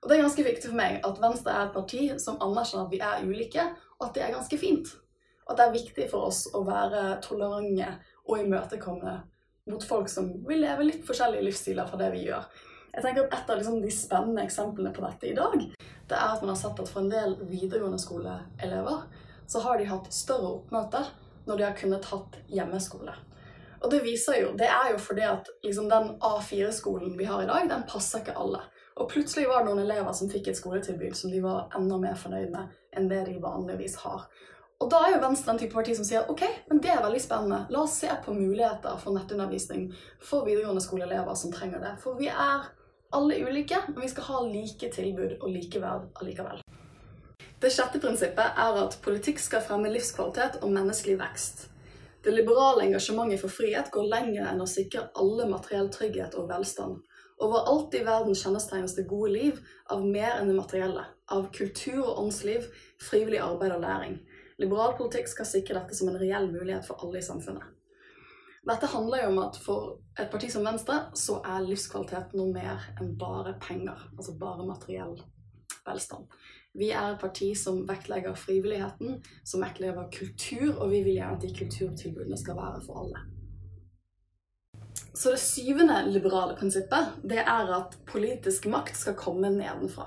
Og 0.03 0.09
Det 0.09 0.19
er 0.19 0.23
ganske 0.23 0.45
viktig 0.45 0.69
for 0.69 0.77
meg 0.77 1.01
at 1.05 1.21
Venstre 1.21 1.53
er 1.53 1.67
et 1.67 1.73
parti 1.73 2.11
som 2.19 2.41
anerkjenner 2.41 2.87
at 2.87 2.93
vi 2.93 2.99
er 2.99 3.25
ulike, 3.25 3.65
og 4.01 4.09
at 4.09 4.15
det 4.15 4.23
er 4.23 4.33
ganske 4.33 4.59
fint 4.59 4.89
at 5.51 5.59
det 5.59 5.67
er 5.67 5.75
viktig 5.75 6.07
for 6.11 6.31
oss 6.31 6.45
å 6.55 6.63
være 6.67 7.19
tolerante 7.25 7.91
og 8.29 8.43
imøtekommende 8.45 9.17
mot 9.71 9.85
folk 9.87 10.11
som 10.11 10.31
vil 10.47 10.63
leve 10.65 10.87
litt 10.87 11.07
forskjellige 11.07 11.47
livsstiler 11.47 11.89
fra 11.91 11.99
det 12.01 12.11
vi 12.15 12.27
gjør. 12.29 12.47
Jeg 12.95 13.05
tenker 13.05 13.27
at 13.27 13.35
Et 13.41 13.51
av 13.51 13.59
liksom 13.59 13.83
de 13.83 13.91
spennende 13.95 14.43
eksemplene 14.43 14.93
på 14.95 15.03
dette 15.05 15.29
i 15.29 15.35
dag, 15.35 15.67
det 16.11 16.19
er 16.19 16.35
at 16.35 16.45
man 16.45 16.53
har 16.53 16.61
sett 16.61 16.81
at 16.83 16.91
for 16.91 17.05
en 17.05 17.13
del 17.13 17.37
videregående 17.49 18.01
skoleelever 18.03 19.03
så 19.51 19.63
har 19.65 19.79
de 19.79 19.89
hatt 19.91 20.13
større 20.15 20.57
oppmøter 20.59 21.09
når 21.47 21.59
de 21.59 21.67
har 21.67 21.77
kunnet 21.79 22.11
hatt 22.13 22.39
hjemmeskole. 22.51 23.15
Og 23.81 23.91
Det 23.91 24.03
viser 24.05 24.43
jo, 24.43 24.53
det 24.59 24.69
er 24.69 24.91
jo 24.93 24.99
fordi 25.01 25.25
at 25.25 25.49
liksom 25.65 25.89
den 25.89 26.11
A4-skolen 26.21 27.17
vi 27.19 27.25
har 27.25 27.43
i 27.43 27.49
dag, 27.49 27.69
den 27.71 27.87
passer 27.89 28.21
ikke 28.21 28.37
alle. 28.37 28.61
Og 29.01 29.09
plutselig 29.09 29.49
var 29.49 29.63
det 29.63 29.71
noen 29.71 29.83
elever 29.87 30.13
som 30.13 30.29
fikk 30.29 30.51
et 30.51 30.59
skoletilbud 30.59 31.17
som 31.17 31.33
de 31.33 31.41
var 31.41 31.71
enda 31.79 31.97
mer 31.97 32.19
fornøyd 32.21 32.53
med 32.53 32.77
enn 32.93 33.09
det 33.09 33.23
de 33.31 33.39
vanligvis 33.41 33.97
har. 34.05 34.27
Og 34.81 34.89
da 34.93 35.01
er 35.05 35.15
jo 35.15 35.23
Venstre 35.23 35.53
en 35.53 35.61
type 35.61 35.77
parti 35.77 35.95
som 35.97 36.07
sier 36.09 36.29
ok, 36.33 36.43
men 36.71 36.81
det 36.85 36.93
er 36.93 37.03
veldig 37.05 37.21
spennende. 37.21 37.65
La 37.73 37.83
oss 37.85 37.99
se 38.01 38.11
på 38.25 38.35
muligheter 38.37 39.01
for 39.01 39.17
nettundervisning 39.17 39.91
for 40.25 40.47
videregående 40.49 40.85
skoleelever 40.85 41.37
som 41.37 41.53
trenger 41.53 41.83
det. 41.85 41.95
For 42.05 42.17
vi 42.21 42.31
er 42.33 42.69
alle 43.17 43.41
ulike, 43.43 43.81
men 43.89 44.01
vi 44.03 44.11
skal 44.13 44.29
ha 44.29 44.43
like 44.47 44.91
tilbud 44.95 45.37
og 45.41 45.49
likeverd 45.51 46.09
allikevel. 46.21 46.63
Det 47.61 47.73
sjette 47.73 48.01
prinsippet 48.01 48.61
er 48.65 48.79
at 48.85 48.97
politikk 49.05 49.43
skal 49.43 49.65
fremme 49.65 49.91
livskvalitet 49.93 50.63
og 50.65 50.73
menneskelig 50.73 51.19
vekst. 51.21 51.67
Det 52.25 52.33
liberale 52.35 52.85
engasjementet 52.87 53.41
for 53.41 53.53
frihet 53.53 53.91
går 53.93 54.09
lenger 54.09 54.49
enn 54.51 54.65
å 54.65 54.69
sikre 54.69 55.09
alle 55.21 55.49
materiell 55.49 55.89
trygghet 55.93 56.37
og 56.41 56.49
velstand, 56.53 57.01
Overalt 57.41 57.95
i 57.97 58.03
verden 58.05 58.37
kjennetegnes 58.37 58.95
det 58.99 59.07
gode 59.09 59.31
liv 59.33 59.61
av 59.89 60.03
mer 60.05 60.35
enn 60.37 60.51
det 60.51 60.59
materielle. 60.59 61.07
Av 61.33 61.47
kultur 61.57 62.03
og 62.03 62.19
åndsliv, 62.27 62.67
frivillig 63.01 63.41
arbeid 63.41 63.73
og 63.73 63.81
læring. 63.81 64.19
Liberal 64.61 64.93
politikk 64.99 65.31
skal 65.31 65.49
sikre 65.49 65.79
dette 65.79 65.97
som 65.97 66.11
en 66.11 66.19
reell 66.21 66.51
mulighet 66.53 66.85
for 66.85 67.01
alle 67.01 67.23
i 67.23 67.25
samfunnet. 67.25 67.65
Dette 68.69 68.91
handler 68.93 69.23
jo 69.23 69.29
om 69.33 69.39
at 69.41 69.57
for 69.57 69.85
et 70.21 70.29
parti 70.31 70.51
som 70.53 70.67
Venstre 70.67 70.99
så 71.17 71.39
er 71.49 71.65
livskvalitet 71.65 72.35
noe 72.37 72.53
mer 72.53 72.91
enn 73.01 73.15
bare 73.21 73.55
penger. 73.63 74.03
Altså 74.19 74.37
bare 74.39 74.67
materiell 74.69 75.17
velstand. 75.87 76.29
Vi 76.77 76.91
er 76.93 77.15
et 77.15 77.23
parti 77.23 77.51
som 77.59 77.81
vektlegger 77.89 78.37
frivilligheten, 78.39 79.19
som 79.49 79.65
vektlegger 79.65 80.11
kultur, 80.15 80.77
og 80.77 80.93
vi 80.93 81.01
vil 81.07 81.17
gjerne 81.17 81.39
at 81.39 81.47
de 81.47 81.55
kulturtilbudene 81.57 82.39
skal 82.39 82.61
være 82.61 82.85
for 82.85 83.01
alle. 83.03 83.25
Så 85.15 85.33
det 85.33 85.43
syvende 85.43 85.97
liberale 86.13 86.55
prinsippet 86.57 87.17
det 87.27 87.41
er 87.43 87.75
at 87.75 87.97
politisk 88.07 88.69
makt 88.71 88.97
skal 88.97 89.19
komme 89.19 89.51
nedenfra. 89.57 90.07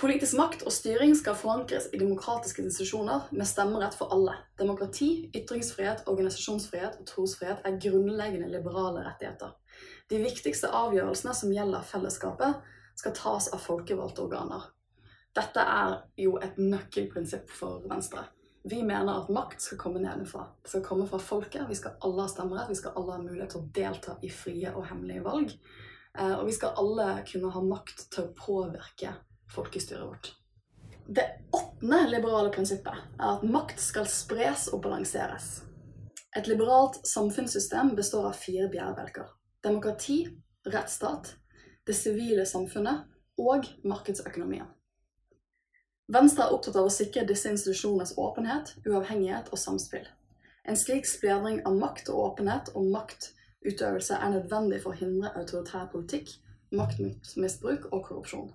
Politisk 0.00 0.38
makt 0.38 0.62
og 0.64 0.72
styring 0.72 1.10
skal 1.12 1.34
forankres 1.36 1.90
i 1.92 1.98
demokratiske 2.00 2.62
institusjoner 2.64 3.26
med 3.36 3.44
stemmerett 3.44 3.92
for 3.98 4.08
alle. 4.14 4.32
Demokrati, 4.56 5.28
ytringsfrihet, 5.36 6.06
organisasjonsfrihet 6.08 6.96
og 7.02 7.08
trosfrihet 7.10 7.66
er 7.68 7.76
grunnleggende 7.84 8.48
liberale 8.48 9.02
rettigheter. 9.04 9.52
De 10.08 10.22
viktigste 10.22 10.72
avgjørelsene 10.72 11.36
som 11.36 11.52
gjelder 11.52 11.84
fellesskapet, 11.84 12.64
skal 12.96 13.16
tas 13.18 13.50
av 13.52 13.60
folkevalgte 13.60 14.24
organer. 14.24 14.64
Dette 15.36 15.68
er 15.76 15.94
jo 16.24 16.38
et 16.40 16.56
nøkkelprinsipp 16.56 17.52
for 17.52 17.84
Venstre. 17.92 18.24
Vi 18.64 18.80
mener 18.80 19.20
at 19.20 19.28
makt 19.32 19.60
skal 19.68 19.84
komme 19.84 20.00
nedenfra. 20.00 20.48
Det 20.64 20.72
skal 20.72 20.88
komme 20.88 21.12
fra 21.12 21.20
folket. 21.20 21.68
Vi 21.68 21.76
skal 21.76 22.00
alle 22.08 22.24
ha 22.24 22.32
stemmerett. 22.32 22.72
Vi 22.72 22.80
skal 22.80 22.96
alle 22.96 23.18
ha 23.18 23.22
mulighet 23.28 23.52
til 23.52 23.66
å 23.66 23.72
delta 23.76 24.16
i 24.24 24.32
frie 24.32 24.72
og 24.72 24.88
hemmelige 24.88 25.28
valg. 25.28 25.52
Eh, 26.16 26.38
og 26.38 26.46
vi 26.48 26.56
skal 26.56 26.76
alle 26.80 27.18
kunne 27.28 27.52
ha 27.52 27.68
makt 27.68 28.08
til 28.08 28.30
å 28.30 28.32
påvirke 28.36 29.18
folkestyret 29.54 30.06
vårt. 30.06 30.32
Det 31.06 31.26
åttende 31.50 32.04
liberale 32.10 32.52
prinsippet 32.54 32.94
er 33.18 33.26
at 33.32 33.42
makt 33.42 33.80
skal 33.82 34.06
spres 34.06 34.68
og 34.70 34.82
balanseres. 34.84 35.62
Et 36.38 36.46
liberalt 36.46 37.00
samfunnssystem 37.06 37.96
består 37.98 38.28
av 38.28 38.36
fire 38.38 38.68
bjærebjelker. 38.70 39.26
Demokrati, 39.66 40.20
rettsstat, 40.70 41.32
det 41.86 41.96
sivile 41.98 42.44
samfunnet 42.46 43.08
og 43.40 43.66
markedsøkonomien. 43.82 44.68
Venstre 46.10 46.46
er 46.46 46.54
opptatt 46.54 46.78
av 46.78 46.86
å 46.86 46.94
sikre 46.94 47.26
disse 47.26 47.50
institusjonenes 47.50 48.16
åpenhet, 48.18 48.72
uavhengighet 48.86 49.50
og 49.50 49.58
samspill. 49.62 50.06
En 50.66 50.78
slik 50.78 51.06
spredning 51.06 51.60
av 51.66 51.74
makt 51.78 52.10
og 52.12 52.22
åpenhet 52.24 52.72
og 52.78 52.88
maktutøvelse 52.94 54.18
er 54.18 54.34
nødvendig 54.34 54.82
for 54.84 54.94
å 54.94 55.00
hindre 55.00 55.34
autoritær 55.38 55.86
politikk, 55.92 56.32
maktmisbruk 56.74 57.90
og 57.90 58.04
korrupsjon. 58.06 58.50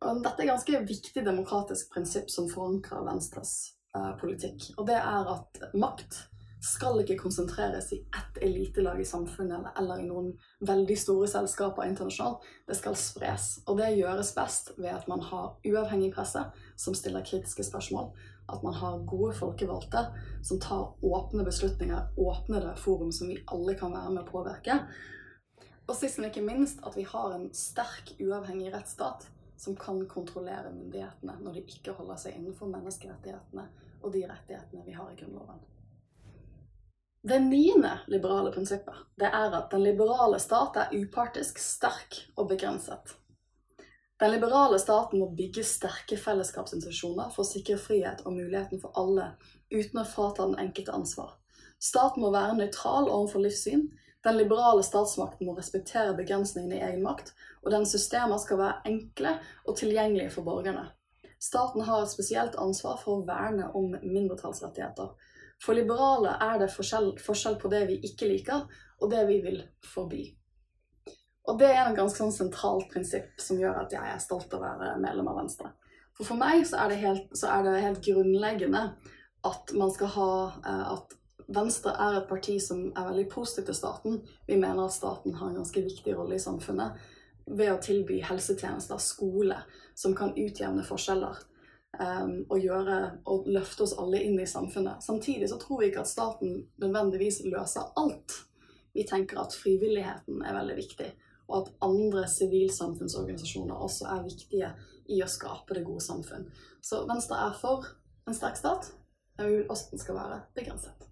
Dette 0.00 0.40
er 0.40 0.46
et 0.46 0.48
ganske 0.48 0.78
viktig 0.88 1.22
demokratisk 1.26 1.90
prinsipp 1.92 2.30
som 2.32 2.46
forankrer 2.48 3.04
Venstres 3.04 3.74
eh, 3.92 4.12
politikk. 4.20 4.70
Og 4.80 4.86
det 4.88 4.96
er 4.96 5.28
at 5.28 5.58
makt 5.76 6.22
skal 6.64 7.00
ikke 7.00 7.18
konsentreres 7.20 7.90
i 7.92 7.98
ett 8.16 8.38
elitelag 8.44 9.00
i 9.00 9.08
samfunnet 9.08 9.70
eller 9.80 10.00
i 10.00 10.06
noen 10.08 10.30
veldig 10.64 10.96
store 11.00 11.28
selskaper 11.28 11.84
internasjonalt. 11.88 12.44
Det 12.68 12.76
skal 12.78 12.96
spres. 13.00 13.48
Og 13.68 13.76
det 13.80 13.90
gjøres 13.98 14.32
best 14.36 14.72
ved 14.78 14.92
at 14.92 15.08
man 15.08 15.20
har 15.24 15.58
uavhengig 15.68 16.12
presse 16.14 16.42
som 16.80 16.96
stiller 16.96 17.24
kritiske 17.24 17.64
spørsmål. 17.68 18.08
At 18.48 18.64
man 18.64 18.76
har 18.76 19.02
gode 19.08 19.34
folkevalgte 19.36 20.06
som 20.44 20.60
tar 20.60 20.94
åpne 21.04 21.44
beslutninger, 21.44 22.14
åpnede 22.16 22.72
forum 22.80 23.12
som 23.12 23.28
vi 23.28 23.36
alle 23.52 23.76
kan 23.76 23.92
være 23.92 24.14
med 24.14 24.24
å 24.24 24.30
påvirke. 24.32 24.80
Og 25.88 25.96
sist, 25.96 26.16
men 26.16 26.30
ikke 26.30 26.44
minst, 26.44 26.80
at 26.86 26.96
vi 26.96 27.04
har 27.08 27.36
en 27.36 27.50
sterk, 27.56 28.14
uavhengig 28.20 28.72
rettsstat 28.72 29.28
som 29.60 29.76
kan 29.76 30.00
kontrollere 30.08 30.72
myndighetene 30.72 31.36
når 31.44 31.58
de 31.58 31.66
ikke 31.68 31.92
holder 31.98 32.16
seg 32.22 32.38
innenfor 32.38 32.70
menneskerettighetene 32.72 33.66
og 34.00 34.14
de 34.14 34.24
rettighetene 34.24 34.86
vi 34.86 34.96
har 34.96 35.10
i 35.12 35.18
Grunnloven. 35.18 35.60
Det 37.22 37.36
niende 37.44 37.98
liberale 38.08 38.52
prinsippet 38.54 39.02
det 39.20 39.28
er 39.28 39.52
at 39.52 39.68
den 39.74 39.84
liberale 39.84 40.38
stat 40.40 40.78
er 40.80 40.94
upartisk, 40.96 41.60
sterk 41.60 42.22
og 42.40 42.48
begrenset. 42.48 43.12
Den 44.20 44.32
liberale 44.32 44.78
staten 44.80 45.20
må 45.20 45.28
bygge 45.36 45.64
sterke 45.64 46.16
fellesskapsinstitusjoner 46.20 47.28
for 47.34 47.44
å 47.44 47.50
sikre 47.50 47.76
frihet 47.80 48.24
og 48.24 48.38
muligheten 48.38 48.80
for 48.80 48.96
alle, 49.00 49.34
uten 49.72 50.00
å 50.00 50.08
frata 50.08 50.48
den 50.48 50.60
enkelte 50.64 50.96
ansvar. 50.96 51.36
Staten 51.80 52.24
må 52.24 52.32
være 52.32 52.56
nøytral 52.58 53.08
overfor 53.08 53.44
livssyn. 53.44 53.86
Den 54.24 54.36
liberale 54.36 54.82
statsmakten 54.84 55.48
må 55.48 55.56
respektere 55.56 56.16
begrensningene 56.16 56.76
i 56.76 56.84
egen 56.90 57.04
makt, 57.04 57.32
og 57.64 57.72
dens 57.72 57.94
systemer 57.94 58.40
skal 58.42 58.60
være 58.60 58.92
enkle 58.92 59.38
og 59.64 59.78
tilgjengelige 59.80 60.34
for 60.34 60.44
borgerne. 60.44 60.90
Staten 61.40 61.86
har 61.86 62.04
et 62.04 62.12
spesielt 62.12 62.58
ansvar 62.60 63.00
for 63.00 63.20
å 63.20 63.26
verne 63.28 63.70
om 63.76 63.94
mindretallsrettigheter 63.96 65.14
for 65.60 65.76
liberale 65.76 66.32
er 66.40 66.58
det 66.62 66.70
forskjell, 66.72 67.14
forskjell, 67.20 67.58
på 67.60 67.68
det 67.72 67.82
vi 67.90 67.98
ikke 68.08 68.28
liker, 68.30 68.64
og 69.00 69.12
det 69.12 69.26
vi 69.28 69.40
vil 69.44 69.60
forby. 69.84 70.22
Og 71.50 71.58
det 71.60 71.68
er 71.72 71.82
et 71.82 71.98
ganske 71.98 72.16
sånn 72.16 72.32
sentralt 72.32 72.88
prinsipp 72.92 73.40
som 73.42 73.60
gjør 73.60 73.82
at 73.82 73.92
jeg 73.92 74.12
er 74.14 74.22
stolt 74.22 74.52
av 74.56 74.62
å 74.62 74.70
være 74.80 75.00
medlem 75.02 75.28
av 75.28 75.40
Venstre. 75.42 75.72
For 76.16 76.28
for 76.28 76.40
meg 76.40 76.64
så 76.68 76.80
er 76.82 76.92
det 76.92 77.00
helt, 77.02 77.32
er 77.44 77.64
det 77.66 77.80
helt 77.84 78.04
grunnleggende 78.04 78.84
at 79.48 79.72
man 79.76 79.92
skal 79.92 80.12
ha 80.16 80.32
eh, 80.60 80.86
at 80.94 81.16
Venstre 81.50 81.92
er 81.98 82.20
et 82.20 82.28
parti 82.30 82.56
som 82.62 82.84
er 82.94 83.08
veldig 83.08 83.26
positivt 83.32 83.70
til 83.72 83.78
staten. 83.78 84.20
Vi 84.46 84.58
mener 84.58 84.84
at 84.84 84.94
staten 84.94 85.34
har 85.34 85.50
en 85.50 85.58
ganske 85.58 85.82
viktig 85.82 86.14
rolle 86.14 86.38
i 86.38 86.42
samfunnet 86.42 87.00
ved 87.50 87.72
å 87.72 87.80
tilby 87.82 88.20
helsetjenester, 88.22 89.00
skole, 89.02 89.56
som 89.98 90.14
kan 90.14 90.36
utjevne 90.38 90.84
forskjeller 90.86 91.40
um, 91.98 92.36
og, 92.46 92.56
gjøre, 92.62 92.98
og 93.26 93.48
løfte 93.50 93.86
oss 93.86 93.96
alle 93.98 94.22
inn 94.22 94.38
i 94.38 94.46
samfunnet. 94.46 95.02
Samtidig 95.02 95.50
så 95.50 95.58
tror 95.58 95.82
vi 95.82 95.90
ikke 95.90 96.04
at 96.04 96.12
staten 96.12 96.62
nødvendigvis 96.82 97.42
løser 97.48 97.90
alt. 97.98 98.38
Vi 98.94 99.06
tenker 99.06 99.42
at 99.42 99.56
frivilligheten 99.56 100.44
er 100.46 100.56
veldig 100.60 100.78
viktig, 100.78 101.10
og 101.50 101.60
at 101.60 101.74
andre 101.82 102.26
sivilsamfunnsorganisasjoner 102.30 103.82
også 103.88 104.06
er 104.14 104.26
viktige 104.26 104.72
i 105.10 105.22
å 105.22 105.30
skape 105.30 105.74
det 105.74 105.86
gode 105.86 106.06
samfunn. 106.06 106.46
Så 106.82 107.02
Venstre 107.10 107.42
er 107.48 107.58
for 107.58 107.90
en 108.28 108.36
sterk 108.36 108.58
stat, 108.58 108.92
men 109.38 109.48
vi 109.48 109.60
vil 109.60 109.70
også 109.72 109.94
den 109.94 110.02
skal 110.02 110.22
være 110.22 110.42
begrenset. 110.54 111.09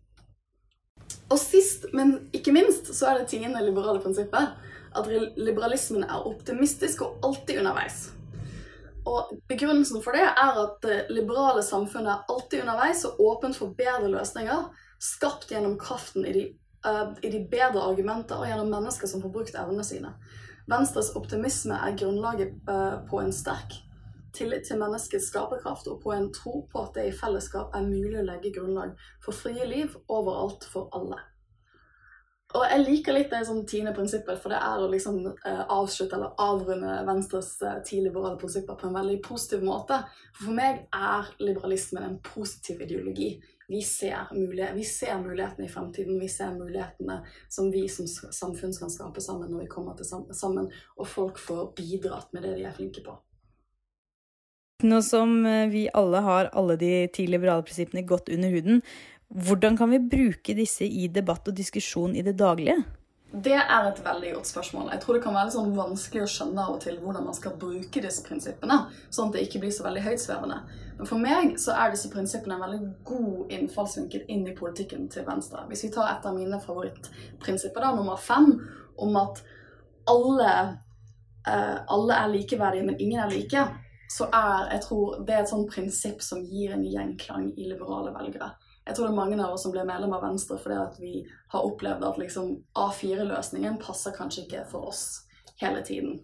Og 1.29 1.39
sist, 1.41 1.87
men 1.93 2.17
ikke 2.33 2.55
minst, 2.57 2.89
så 2.97 3.11
er 3.11 3.19
det 3.19 3.29
tiende 3.33 3.61
liberale 3.65 4.01
prinsippet 4.01 4.55
at 4.97 5.09
liberalismen 5.37 6.07
er 6.07 6.27
optimistisk 6.27 7.03
og 7.05 7.27
alltid 7.27 7.61
underveis. 7.61 8.07
Og 9.09 9.35
Begrunnelsen 9.49 10.03
for 10.05 10.17
det 10.17 10.25
er 10.25 10.61
at 10.63 10.79
det 10.85 10.97
liberale 11.13 11.63
samfunnet 11.65 12.13
er 12.13 12.33
alltid 12.33 12.63
underveis 12.65 13.05
og 13.09 13.21
åpent 13.25 13.57
for 13.57 13.77
bedre 13.77 14.11
løsninger, 14.13 14.69
skapt 15.01 15.53
gjennom 15.53 15.79
kraften 15.81 16.27
i 16.29 16.33
de, 16.35 16.45
uh, 16.85 17.13
i 17.23 17.31
de 17.33 17.45
bedre 17.51 17.85
argumenter 17.85 18.41
og 18.41 18.49
gjennom 18.49 18.73
mennesker 18.73 19.09
som 19.09 19.23
får 19.25 19.33
brukt 19.37 19.57
evnene 19.57 19.85
sine. 19.87 20.13
Venstres 20.69 21.15
optimisme 21.17 21.77
er 21.77 21.97
grunnlaget 21.97 22.57
uh, 22.69 23.05
på 23.09 23.23
en 23.23 23.33
sterk 23.33 23.79
tillit 24.35 24.69
til 24.69 24.81
menneskets 24.81 25.31
skaperkraft 25.33 25.89
og 25.93 26.03
på 26.03 26.13
en 26.15 26.31
tro 26.35 26.63
på 26.71 26.85
at 26.85 26.99
det 26.99 27.09
i 27.09 27.17
fellesskap 27.17 27.75
er 27.77 27.89
mulig 27.89 28.21
å 28.21 28.29
legge 28.29 28.55
grunnlag 28.55 28.95
for 29.25 29.37
frie 29.37 29.67
liv 29.69 29.97
overalt 30.09 30.69
for 30.69 30.91
alle. 30.97 31.21
Og 32.57 32.63
jeg 32.65 32.81
liker 32.81 33.13
litt 33.13 33.29
det 33.29 33.43
sånn 33.45 33.67
tiende 33.69 33.93
prinsippet, 33.93 34.39
for 34.41 34.55
det 34.55 34.59
er 34.65 34.81
å 34.81 34.89
liksom 34.89 35.19
eh, 35.29 35.65
avslutte 35.69 36.17
eller 36.17 36.39
avrunde 36.41 36.95
Venstres 37.05 37.51
eh, 37.61 37.77
ti 37.85 37.99
liberale 38.01 38.39
prinsipper 38.41 38.79
på 38.81 38.89
en 38.89 38.97
veldig 38.97 39.19
positiv 39.27 39.67
måte. 39.69 39.99
For 40.33 40.47
for 40.47 40.57
meg 40.57 40.87
er 40.97 41.29
liberalismen 41.43 42.07
en 42.07 42.17
positiv 42.25 42.81
ideologi. 42.87 43.35
Vi 43.69 43.83
ser, 43.85 44.31
vi 44.33 44.85
ser 44.89 45.21
mulighetene 45.21 45.69
i 45.69 45.69
fremtiden. 45.69 46.17
Vi 46.23 46.29
ser 46.33 46.55
mulighetene 46.57 47.19
som 47.53 47.69
vi 47.69 47.85
som 47.93 48.09
samfunn 48.09 48.73
kan 48.73 48.97
skape 48.97 49.21
sammen 49.21 49.53
når 49.53 49.67
vi 49.67 49.73
kommer 49.75 49.99
til 49.99 50.09
sammen, 50.09 50.73
og 50.97 51.11
folk 51.11 51.37
får 51.43 51.75
bidratt 51.77 52.33
med 52.33 52.49
det 52.49 52.57
de 52.57 52.65
er 52.65 52.73
flinke 52.73 53.05
på. 53.05 53.19
Nå 54.83 55.01
som 55.03 55.47
eh, 55.47 55.67
vi 55.67 55.89
alle 55.91 56.19
har 56.23 56.51
alle 56.55 56.77
de 56.79 57.09
ti 57.11 57.25
liberale 57.27 57.65
prinsippene 57.67 58.05
godt 58.07 58.29
under 58.31 58.53
huden, 58.53 58.77
hvordan 59.27 59.77
kan 59.77 59.91
vi 59.91 59.99
bruke 59.99 60.55
disse 60.55 60.87
i 60.87 61.09
debatt 61.11 61.49
og 61.51 61.57
diskusjon 61.59 62.15
i 62.15 62.23
det 62.23 62.37
daglige? 62.39 62.77
Det 63.33 63.57
er 63.59 63.89
et 63.89 63.99
veldig 64.05 64.37
godt 64.37 64.47
spørsmål. 64.47 64.93
Jeg 64.93 65.03
tror 65.03 65.19
det 65.19 65.23
kan 65.25 65.35
være 65.35 65.51
sånn 65.57 65.75
vanskelig 65.75 66.23
å 66.23 66.29
skjønne 66.31 66.63
av 66.63 66.77
og 66.77 66.85
til 66.85 67.01
hvordan 67.03 67.27
man 67.27 67.35
skal 67.35 67.57
bruke 67.59 68.05
disse 68.05 68.23
prinsippene, 68.29 68.77
sånn 69.11 69.33
at 69.33 69.41
det 69.41 69.43
ikke 69.49 69.65
blir 69.65 69.75
så 69.75 69.89
veldig 69.89 70.05
høytsvevende. 70.07 70.61
Men 71.01 71.11
for 71.11 71.27
meg 71.27 71.59
så 71.59 71.75
er 71.75 71.91
disse 71.97 72.13
prinsippene 72.15 72.55
en 72.55 72.65
veldig 72.69 72.81
god 73.11 73.53
innfallsvinkel 73.59 74.31
inn 74.31 74.47
i 74.47 74.55
politikken 74.63 75.11
til 75.11 75.27
Venstre. 75.27 75.67
Hvis 75.67 75.89
vi 75.89 75.93
tar 75.99 76.13
et 76.13 76.31
av 76.31 76.39
mine 76.39 76.63
favorittprinsipper, 76.63 77.83
da, 77.83 77.93
nummer 77.99 78.23
fem, 78.31 78.55
om 78.95 79.21
at 79.27 79.43
alle, 80.15 80.55
uh, 81.51 81.77
alle 81.99 82.23
er 82.23 82.35
likeverdige, 82.39 82.87
men 82.87 83.03
ingen 83.03 83.27
er 83.27 83.35
like, 83.35 83.67
så 84.09 84.29
er 84.33 84.73
jeg 84.73 84.85
tror 84.87 85.19
det 85.27 85.35
er 85.35 85.45
et 85.45 85.51
sånt 85.51 85.69
prinsipp 85.71 86.23
som 86.25 86.41
gir 86.45 86.73
en 86.73 86.87
gjenklang 86.87 87.51
i 87.57 87.69
liberale 87.69 88.15
velgere. 88.15 88.55
Jeg 88.89 88.97
tror 88.97 89.05
det 89.05 89.13
er 89.13 89.21
mange 89.21 89.37
av 89.45 89.53
oss 89.53 89.67
som 89.67 89.73
blir 89.75 89.85
medlem 89.85 90.15
av 90.17 90.25
Venstre 90.25 90.57
fordi 90.63 90.79
at 90.81 90.97
vi 91.01 91.13
har 91.53 91.67
opplevd 91.67 92.07
at 92.09 92.21
liksom 92.21 92.55
A4-løsningen 92.73 93.77
passer 93.83 94.17
kanskje 94.17 94.47
ikke 94.47 94.65
for 94.71 94.89
oss 94.89 95.05
hele 95.61 95.83
tiden. 95.85 96.23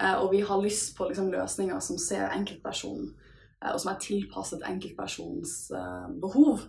Eh, 0.00 0.14
og 0.14 0.30
vi 0.30 0.44
har 0.46 0.62
lyst 0.62 0.94
på 0.96 1.08
liksom 1.08 1.32
løsninger 1.32 1.80
som 1.82 1.98
ser 1.98 2.28
enkeltpersonen, 2.34 3.12
eh, 3.64 3.72
og 3.72 3.80
som 3.82 3.92
er 3.92 4.02
tilpasset 4.02 4.62
enkeltpersonens 4.68 5.56
eh, 5.74 6.08
behov. 6.22 6.66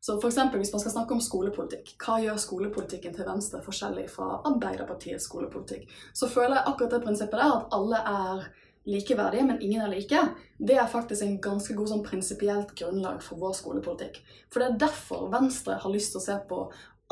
Så 0.00 0.20
for 0.20 0.28
eksempel, 0.28 0.60
Hvis 0.60 0.72
man 0.72 0.80
skal 0.80 0.92
snakke 0.92 1.14
om 1.14 1.20
skolepolitikk, 1.20 1.96
hva 1.98 2.20
gjør 2.22 2.36
skolepolitikken 2.38 3.14
til 3.14 3.26
Venstre 3.26 3.58
forskjellig 3.64 4.04
fra 4.10 4.40
Arbeiderpartiets 4.46 5.24
skolepolitikk? 5.26 5.90
Så 6.14 6.28
føler 6.28 6.60
jeg 6.60 6.66
akkurat 6.66 6.92
det 6.92 7.02
prinsippet 7.02 7.40
der, 7.40 7.56
at 7.56 7.74
alle 7.74 7.96
er 7.96 8.44
likeverdige, 8.86 9.44
men 9.46 9.60
ingen 9.62 9.82
er 9.82 9.90
like, 9.90 10.20
det 10.58 10.78
er 10.78 10.90
faktisk 10.90 11.24
en 11.26 11.40
ganske 11.42 11.74
god 11.74 11.90
sånn 11.90 12.04
prinsipielt 12.06 12.74
grunnlag 12.78 13.18
for 13.24 13.40
vår 13.42 13.56
skolepolitikk. 13.58 14.20
For 14.52 14.62
det 14.62 14.68
er 14.68 14.82
derfor 14.86 15.26
Venstre 15.32 15.80
har 15.82 15.92
lyst 15.92 16.14
til 16.14 16.22
å 16.22 16.26
se 16.26 16.36
på 16.48 16.60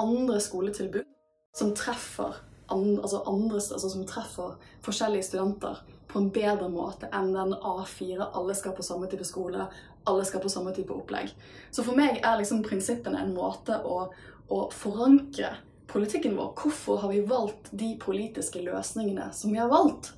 andre 0.01 0.39
skoletilbud 0.43 1.11
som 1.55 1.75
treffer, 1.77 2.39
andre, 2.73 3.03
altså 3.03 3.23
andre, 3.31 3.59
altså 3.59 3.91
som 3.91 4.07
treffer 4.09 4.55
forskjellige 4.87 5.29
studenter 5.29 5.83
på 6.11 6.23
en 6.23 6.31
bedre 6.35 6.71
måte 6.71 7.11
enn 7.15 7.35
den 7.35 7.55
A4 7.59 8.31
alle 8.39 8.55
skal 8.57 8.75
på 8.77 8.87
samme 8.87 9.11
type 9.11 9.27
skole, 9.27 9.67
alle 10.07 10.25
skal 10.27 10.43
på 10.43 10.53
samme 10.53 10.73
type 10.77 10.95
opplegg. 10.95 11.33
Så 11.75 11.85
for 11.87 11.99
meg 11.99 12.21
er 12.23 12.41
liksom 12.41 12.65
prinsippene 12.67 13.21
en 13.23 13.35
måte 13.37 13.81
å, 13.83 14.09
å 14.49 14.65
forankre 14.75 15.57
politikken 15.91 16.37
vår. 16.39 16.53
Hvorfor 16.59 17.03
har 17.03 17.13
vi 17.13 17.25
valgt 17.29 17.71
de 17.73 17.95
politiske 18.01 18.63
løsningene 18.63 19.31
som 19.35 19.53
vi 19.53 19.61
har 19.63 19.71
valgt? 19.73 20.15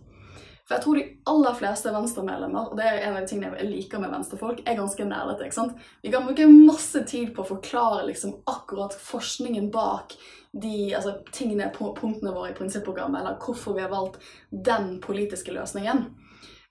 For 0.66 0.74
jeg 0.74 0.82
tror 0.82 0.98
de 0.98 1.04
aller 1.30 1.54
fleste 1.54 1.90
Venstre-medlemmer, 1.94 2.72
og 2.72 2.78
det 2.78 2.86
er 2.88 2.96
en 3.04 3.14
av 3.14 3.20
de 3.22 3.30
tingene 3.30 3.54
jeg 3.60 3.68
liker 3.70 4.00
med 4.02 4.10
venstrefolk, 4.10 4.64
er 4.66 4.78
ganske 4.80 5.04
nerdete. 5.06 5.46
ikke 5.46 5.58
sant? 5.60 5.76
Vi 6.02 6.10
kan 6.10 6.26
bruke 6.26 6.48
masse 6.50 7.04
tid 7.06 7.30
på 7.36 7.44
å 7.44 7.50
forklare 7.52 8.08
liksom 8.08 8.40
akkurat 8.50 8.96
forskningen 8.98 9.70
bak 9.70 10.16
de 10.50 10.90
altså, 10.98 11.20
tingene, 11.30 11.70
punktene 11.70 12.34
våre 12.34 12.50
i 12.50 12.58
prinsipprogrammet, 12.58 13.20
eller 13.20 13.38
hvorfor 13.38 13.78
vi 13.78 13.84
har 13.84 13.94
valgt 13.94 14.18
den 14.50 14.96
politiske 15.04 15.54
løsningen. 15.54 16.08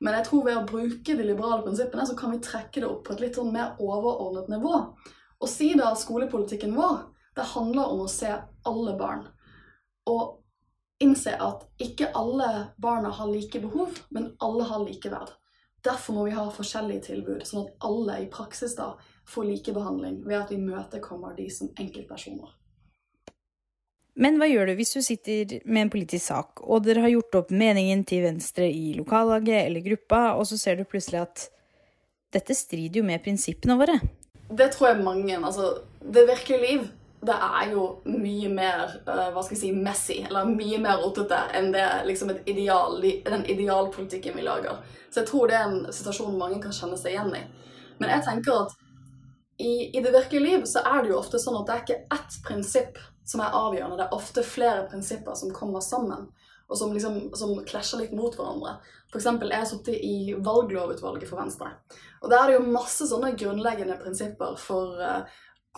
Men 0.04 0.20
jeg 0.20 0.28
tror 0.28 0.44
ved 0.44 0.60
å 0.60 0.68
bruke 0.68 1.16
de 1.16 1.24
liberale 1.24 1.64
prinsippene, 1.64 2.04
så 2.04 2.20
kan 2.20 2.36
vi 2.36 2.44
trekke 2.44 2.82
det 2.84 2.90
opp 2.90 3.06
på 3.08 3.16
et 3.16 3.24
litt 3.24 3.40
sånn 3.40 3.54
mer 3.56 3.80
overordnet 3.80 4.52
nivå. 4.52 4.82
Og 5.40 5.52
si 5.52 5.72
da 5.80 5.94
skolepolitikken 5.96 6.76
vår 6.76 7.06
det 7.36 7.48
handler 7.52 7.92
om 7.92 8.04
å 8.04 8.12
se 8.12 8.32
alle 8.68 8.96
barn. 9.00 9.26
Og 10.12 10.42
innse 11.04 11.36
at 11.42 11.66
ikke 11.82 12.12
alle 12.16 12.52
barna 12.82 13.10
har 13.10 13.32
like 13.32 13.60
behov, 13.60 13.98
men 14.10 14.34
alle 14.40 14.68
har 14.70 14.84
likeverd. 14.86 15.34
Derfor 15.86 16.14
må 16.14 16.26
vi 16.26 16.34
ha 16.34 16.46
forskjellige 16.50 17.12
tilbud, 17.12 17.44
sånn 17.46 17.68
at 17.68 17.86
alle 17.86 18.22
i 18.24 18.30
praksis 18.32 18.74
da 18.78 18.96
får 19.30 19.50
likebehandling 19.52 20.22
ved 20.26 20.40
at 20.40 20.54
vi 20.54 20.62
møtekommer 20.62 21.36
de 21.38 21.50
som 21.54 21.70
enkeltpersoner. 21.78 22.54
Men 24.16 24.40
hva 24.40 24.48
gjør 24.48 24.72
du 24.72 24.78
hvis 24.80 24.96
du 24.96 25.02
sitter 25.04 25.58
med 25.68 25.86
en 25.86 25.92
politisk 25.92 26.24
sak, 26.32 26.64
og 26.64 26.86
dere 26.88 27.04
har 27.04 27.12
gjort 27.12 27.42
opp 27.42 27.50
meningen 27.52 28.06
til 28.08 28.24
Venstre 28.24 28.70
i 28.72 28.94
lokallaget 28.96 29.66
eller 29.66 29.84
gruppa, 29.84 30.22
og 30.40 30.48
så 30.48 30.58
ser 30.58 30.80
du 30.80 30.88
plutselig 30.88 31.26
at 31.26 31.50
dette 32.34 32.56
strider 32.56 33.02
jo 33.02 33.08
med 33.08 33.22
prinsippene 33.24 33.76
våre? 33.80 34.00
Det 34.46 34.72
tror 34.74 34.94
jeg 34.94 35.04
mange 35.04 35.36
Altså, 35.36 35.82
det 36.00 36.28
virkelige 36.30 36.64
liv 36.64 36.88
det 37.26 37.36
er 37.36 37.72
jo 37.72 37.86
mye 38.06 38.50
mer 38.54 38.82
uh, 39.08 39.30
hva 39.34 39.44
skal 39.44 39.56
jeg 39.56 39.62
si, 39.62 39.72
messy, 39.74 40.18
eller 40.28 40.50
mye 40.50 40.80
mer 40.84 41.00
rotete 41.02 41.40
enn 41.58 41.72
det 41.74 41.86
liksom 42.06 42.34
et 42.34 42.50
ideal, 42.52 43.00
den 43.02 43.46
idealpolitikken 43.50 44.36
vi 44.38 44.46
lager. 44.46 44.82
Så 45.10 45.22
jeg 45.22 45.30
tror 45.30 45.50
det 45.50 45.58
er 45.58 45.70
en 45.70 45.94
situasjon 45.96 46.38
mange 46.38 46.60
kan 46.64 46.76
kjenne 46.76 47.00
seg 47.00 47.16
igjen 47.16 47.34
i. 47.38 47.44
Men 48.02 48.12
jeg 48.12 48.26
tenker 48.28 48.66
at 48.66 48.76
i, 49.58 49.98
i, 49.98 50.02
det 50.04 50.12
virkelige 50.12 50.44
liv 50.44 50.66
så 50.68 50.84
er 50.84 51.04
det 51.04 51.14
jo 51.14 51.20
ofte 51.22 51.40
sånn 51.40 51.62
at 51.62 51.70
det 51.70 51.76
er 51.76 51.84
ikke 51.86 52.18
ett 52.18 52.40
prinsipp 52.44 53.00
som 53.26 53.42
er 53.42 53.56
avgjørende. 53.56 53.98
Det 54.02 54.08
er 54.10 54.18
ofte 54.18 54.44
flere 54.46 54.84
prinsipper 54.92 55.38
som 55.40 55.54
kommer 55.56 55.82
sammen, 55.82 56.28
og 56.68 56.78
som 56.78 56.92
liksom 56.94 57.32
som 57.38 57.56
klasjer 57.66 58.04
litt 58.04 58.14
mot 58.18 58.36
hverandre. 58.36 58.76
Eksempel, 59.16 59.54
jeg 59.54 59.64
har 59.64 59.70
sittet 59.70 60.04
i 60.04 60.36
valglovutvalget 60.44 61.30
for 61.30 61.40
Venstre. 61.40 61.72
Og 62.20 62.28
der 62.30 62.42
er 62.42 62.52
det 62.52 62.58
jo 62.58 62.74
masse 62.76 63.08
sånne 63.08 63.32
grunnleggende 63.40 63.96
prinsipper 64.02 64.58
for 64.60 65.00
uh, 65.00 65.24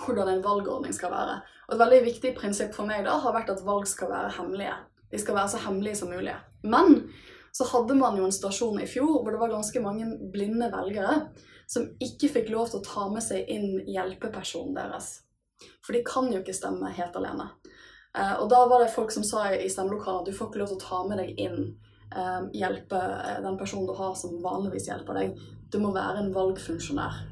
hvordan 0.03 0.29
en 0.31 0.43
valgordning 0.45 0.93
skal 0.93 1.11
være. 1.13 1.39
Og 1.67 1.73
Et 1.75 1.81
veldig 1.81 2.03
viktig 2.05 2.35
prinsipp 2.37 2.75
for 2.75 2.89
meg 2.89 3.05
da 3.05 3.17
har 3.21 3.35
vært 3.35 3.51
at 3.53 3.65
valg 3.65 3.87
skal 3.89 4.11
være 4.11 4.35
hemmelige. 4.37 4.75
De 5.11 5.19
skal 5.19 5.35
være 5.35 5.53
så 5.53 5.61
hemmelige 5.65 5.99
som 6.01 6.11
mulig. 6.11 6.35
Men 6.63 7.09
så 7.55 7.65
hadde 7.71 7.95
man 7.97 8.17
jo 8.17 8.25
en 8.27 8.35
stasjon 8.35 8.81
i 8.81 8.89
fjor 8.89 9.21
hvor 9.21 9.31
det 9.31 9.39
var 9.41 9.53
ganske 9.53 9.81
mange 9.81 10.09
blinde 10.33 10.69
velgere 10.73 11.29
som 11.67 11.87
ikke 12.03 12.29
fikk 12.31 12.51
lov 12.53 12.69
til 12.69 12.79
å 12.79 12.85
ta 12.85 13.07
med 13.11 13.23
seg 13.23 13.49
inn 13.51 13.81
hjelpepersonen 13.87 14.75
deres. 14.77 15.09
For 15.83 15.95
de 15.95 16.03
kan 16.05 16.29
jo 16.31 16.41
ikke 16.41 16.55
stemme 16.55 16.93
helt 16.95 17.15
alene. 17.17 17.49
Eh, 18.17 18.35
og 18.39 18.47
da 18.51 18.63
var 18.69 18.83
det 18.83 18.93
folk 18.93 19.11
som 19.11 19.25
sa 19.25 19.49
i 19.53 19.69
stemmelokalet 19.71 20.23
at 20.23 20.29
du 20.29 20.37
får 20.37 20.51
ikke 20.51 20.61
lov 20.61 20.71
til 20.71 20.79
å 20.79 20.85
ta 20.85 21.01
med 21.09 21.21
deg 21.21 21.41
inn 21.47 21.59
eh, 22.13 22.43
hjelpe 22.61 22.99
eh, 22.99 23.39
den 23.43 23.57
personen 23.59 23.89
du 23.89 23.95
har 23.97 24.13
som 24.19 24.37
vanligvis 24.43 24.87
hjelper 24.91 25.19
deg. 25.21 25.41
Du 25.71 25.81
må 25.83 25.91
være 25.95 26.23
en 26.23 26.31
valgfunksjonær. 26.35 27.25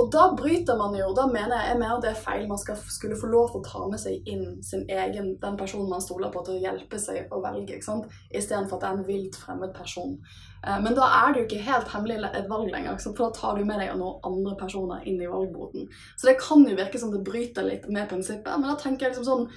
Og 0.00 0.08
da 0.12 0.22
bryter 0.36 0.78
man 0.80 0.94
jo 0.96 1.10
Da 1.16 1.26
mener 1.28 1.52
jeg, 1.58 1.68
jeg 1.72 1.78
mener 1.80 2.00
det 2.00 2.10
er 2.12 2.20
feil. 2.20 2.46
Man 2.48 2.60
skal 2.60 2.78
skulle 2.80 3.18
få 3.20 3.28
lov 3.32 3.50
til 3.50 3.60
å 3.60 3.66
ta 3.66 3.88
med 3.90 4.00
seg 4.00 4.28
inn 4.28 4.46
sin 4.64 4.86
egen, 4.88 5.34
den 5.42 5.58
personen 5.60 5.90
man 5.90 6.04
stoler 6.04 6.32
på, 6.32 6.44
til 6.46 6.56
å 6.56 6.62
hjelpe 6.62 7.00
seg 7.00 7.32
å 7.32 7.42
velge, 7.44 7.76
ikke 7.76 7.88
sant? 7.88 8.08
istedenfor 8.32 8.78
at 8.78 8.84
det 8.84 8.88
er 8.88 9.00
en 9.00 9.10
vilt 9.10 9.36
fremmed 9.36 9.74
person. 9.76 10.14
Eh, 10.64 10.78
men 10.84 10.96
da 10.96 11.10
er 11.18 11.34
det 11.34 11.42
jo 11.42 11.48
ikke 11.48 11.66
helt 11.66 11.92
hemmelig 11.92 12.30
et 12.30 12.48
valg 12.48 12.72
lenger, 12.72 12.96
for 13.04 13.20
da 13.20 13.28
tar 13.36 13.58
du 13.58 13.66
med 13.68 13.82
deg 13.82 13.92
noen 14.00 14.24
andre 14.30 14.56
personer 14.60 15.04
inn 15.08 15.20
i 15.20 15.28
valgboten. 15.28 15.86
Så 16.16 16.30
det 16.30 16.38
kan 16.40 16.64
jo 16.64 16.78
virke 16.78 17.02
som 17.02 17.12
det 17.12 17.24
bryter 17.26 17.68
litt 17.68 17.84
med 17.92 18.08
prinsippet, 18.08 18.52
men 18.56 18.70
da 18.70 18.78
tenker 18.80 19.08
jeg 19.08 19.16
liksom 19.16 19.28
sånn 19.28 19.52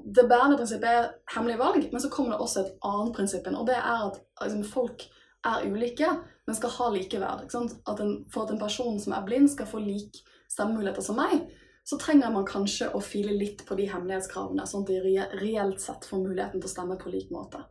Det 0.00 0.22
bærende 0.24 0.56
prinsippet 0.56 0.88
er 0.88 1.08
hemmelig 1.34 1.58
valg, 1.60 1.82
men 1.92 2.00
så 2.00 2.08
kommer 2.08 2.32
det 2.32 2.40
også 2.40 2.62
et 2.62 2.76
annet 2.88 3.10
prinsipp 3.12 3.48
inn, 3.50 3.56
og 3.58 3.66
det 3.68 3.74
er 3.76 4.06
at 4.06 4.14
liksom, 4.40 4.62
folk 4.64 5.02
er 5.46 5.64
ulike, 5.66 6.10
men 6.46 6.56
skal 6.56 6.74
ha 6.76 6.90
likeverd. 6.94 7.48
At 7.48 8.02
en, 8.02 8.14
for 8.32 8.44
at 8.44 8.54
en 8.54 8.60
person 8.60 9.00
som 9.00 9.16
er 9.16 9.26
blind, 9.26 9.50
skal 9.52 9.68
få 9.70 9.82
lik 9.82 10.20
stemmemuligheter 10.50 11.04
som 11.04 11.18
meg, 11.20 11.48
så 11.86 11.98
trenger 11.98 12.32
man 12.34 12.46
kanskje 12.46 12.90
å 12.94 13.00
file 13.02 13.32
litt 13.34 13.64
på 13.66 13.76
de 13.78 13.88
hemmelighetskravene, 13.90 14.66
sånn 14.68 14.84
at 14.84 14.90
de 14.90 15.26
reelt 15.40 15.80
sett 15.82 16.06
får 16.06 16.22
muligheten 16.22 16.60
til 16.60 16.68
å 16.68 16.72
stemme 16.72 16.98
på 17.00 17.12
lik 17.12 17.32
måte. 17.34 17.62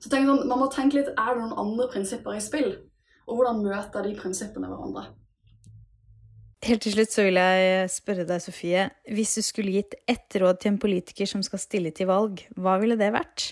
Så 0.00 0.12
tenk 0.12 0.28
sånn, 0.28 0.46
Man 0.48 0.60
må 0.62 0.68
tenke 0.72 1.00
litt 1.00 1.12
er 1.12 1.34
det 1.34 1.42
noen 1.42 1.58
andre 1.60 1.88
prinsipper 1.92 2.36
i 2.36 2.42
spill, 2.44 2.72
og 3.26 3.38
hvordan 3.38 3.64
møter 3.64 4.06
de 4.06 4.14
prinsippene 4.18 4.70
hverandre? 4.70 5.08
Helt 6.66 6.82
til 6.82 6.94
slutt 6.96 7.12
så 7.12 7.26
vil 7.26 7.38
jeg 7.38 7.90
spørre 7.92 8.24
deg, 8.26 8.42
Sofie. 8.42 8.86
Hvis 9.12 9.34
du 9.36 9.42
skulle 9.44 9.74
gitt 9.76 9.98
ett 10.08 10.38
råd 10.40 10.62
til 10.62 10.72
en 10.72 10.80
politiker 10.82 11.28
som 11.28 11.42
skal 11.44 11.60
stille 11.62 11.92
til 11.94 12.08
valg, 12.10 12.42
hva 12.56 12.78
ville 12.82 12.96
det 12.98 13.12
vært? 13.14 13.50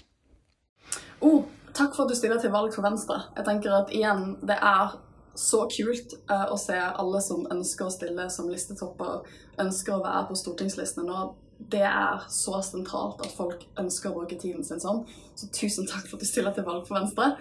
Oh, 1.22 1.44
Takk 1.74 1.96
for 1.96 2.04
at 2.04 2.12
du 2.12 2.14
stiller 2.14 2.38
til 2.38 2.52
valg 2.54 2.74
for 2.74 2.86
Venstre. 2.86 3.16
Jeg 3.34 3.46
tenker 3.48 3.74
at 3.74 3.88
igjen, 3.94 4.36
det 4.46 4.56
er 4.62 4.92
så 5.34 5.64
kult 5.66 6.14
uh, 6.30 6.46
å 6.54 6.58
se 6.60 6.76
alle 6.78 7.22
som 7.24 7.48
ønsker 7.50 7.88
å 7.88 7.94
stille 7.94 8.28
som 8.30 8.50
listetopper, 8.50 9.24
ønsker 9.62 9.96
å 9.96 10.04
være 10.04 10.28
på 10.28 10.38
stortingslistene 10.38 11.08
nå. 11.08 11.24
Det 11.58 11.82
er 11.86 12.22
så 12.30 12.60
sentralt 12.62 13.22
at 13.24 13.34
folk 13.34 13.64
ønsker 13.80 14.10
å 14.10 14.20
bruke 14.20 14.38
tiden 14.38 14.62
sin 14.66 14.82
sånn. 14.82 15.02
Så 15.34 15.50
tusen 15.54 15.88
takk 15.90 16.06
for 16.06 16.18
at 16.18 16.22
du 16.22 16.30
stiller 16.30 16.54
til 16.54 16.66
valg 16.66 16.86
for 16.86 17.00
Venstre. 17.00 17.32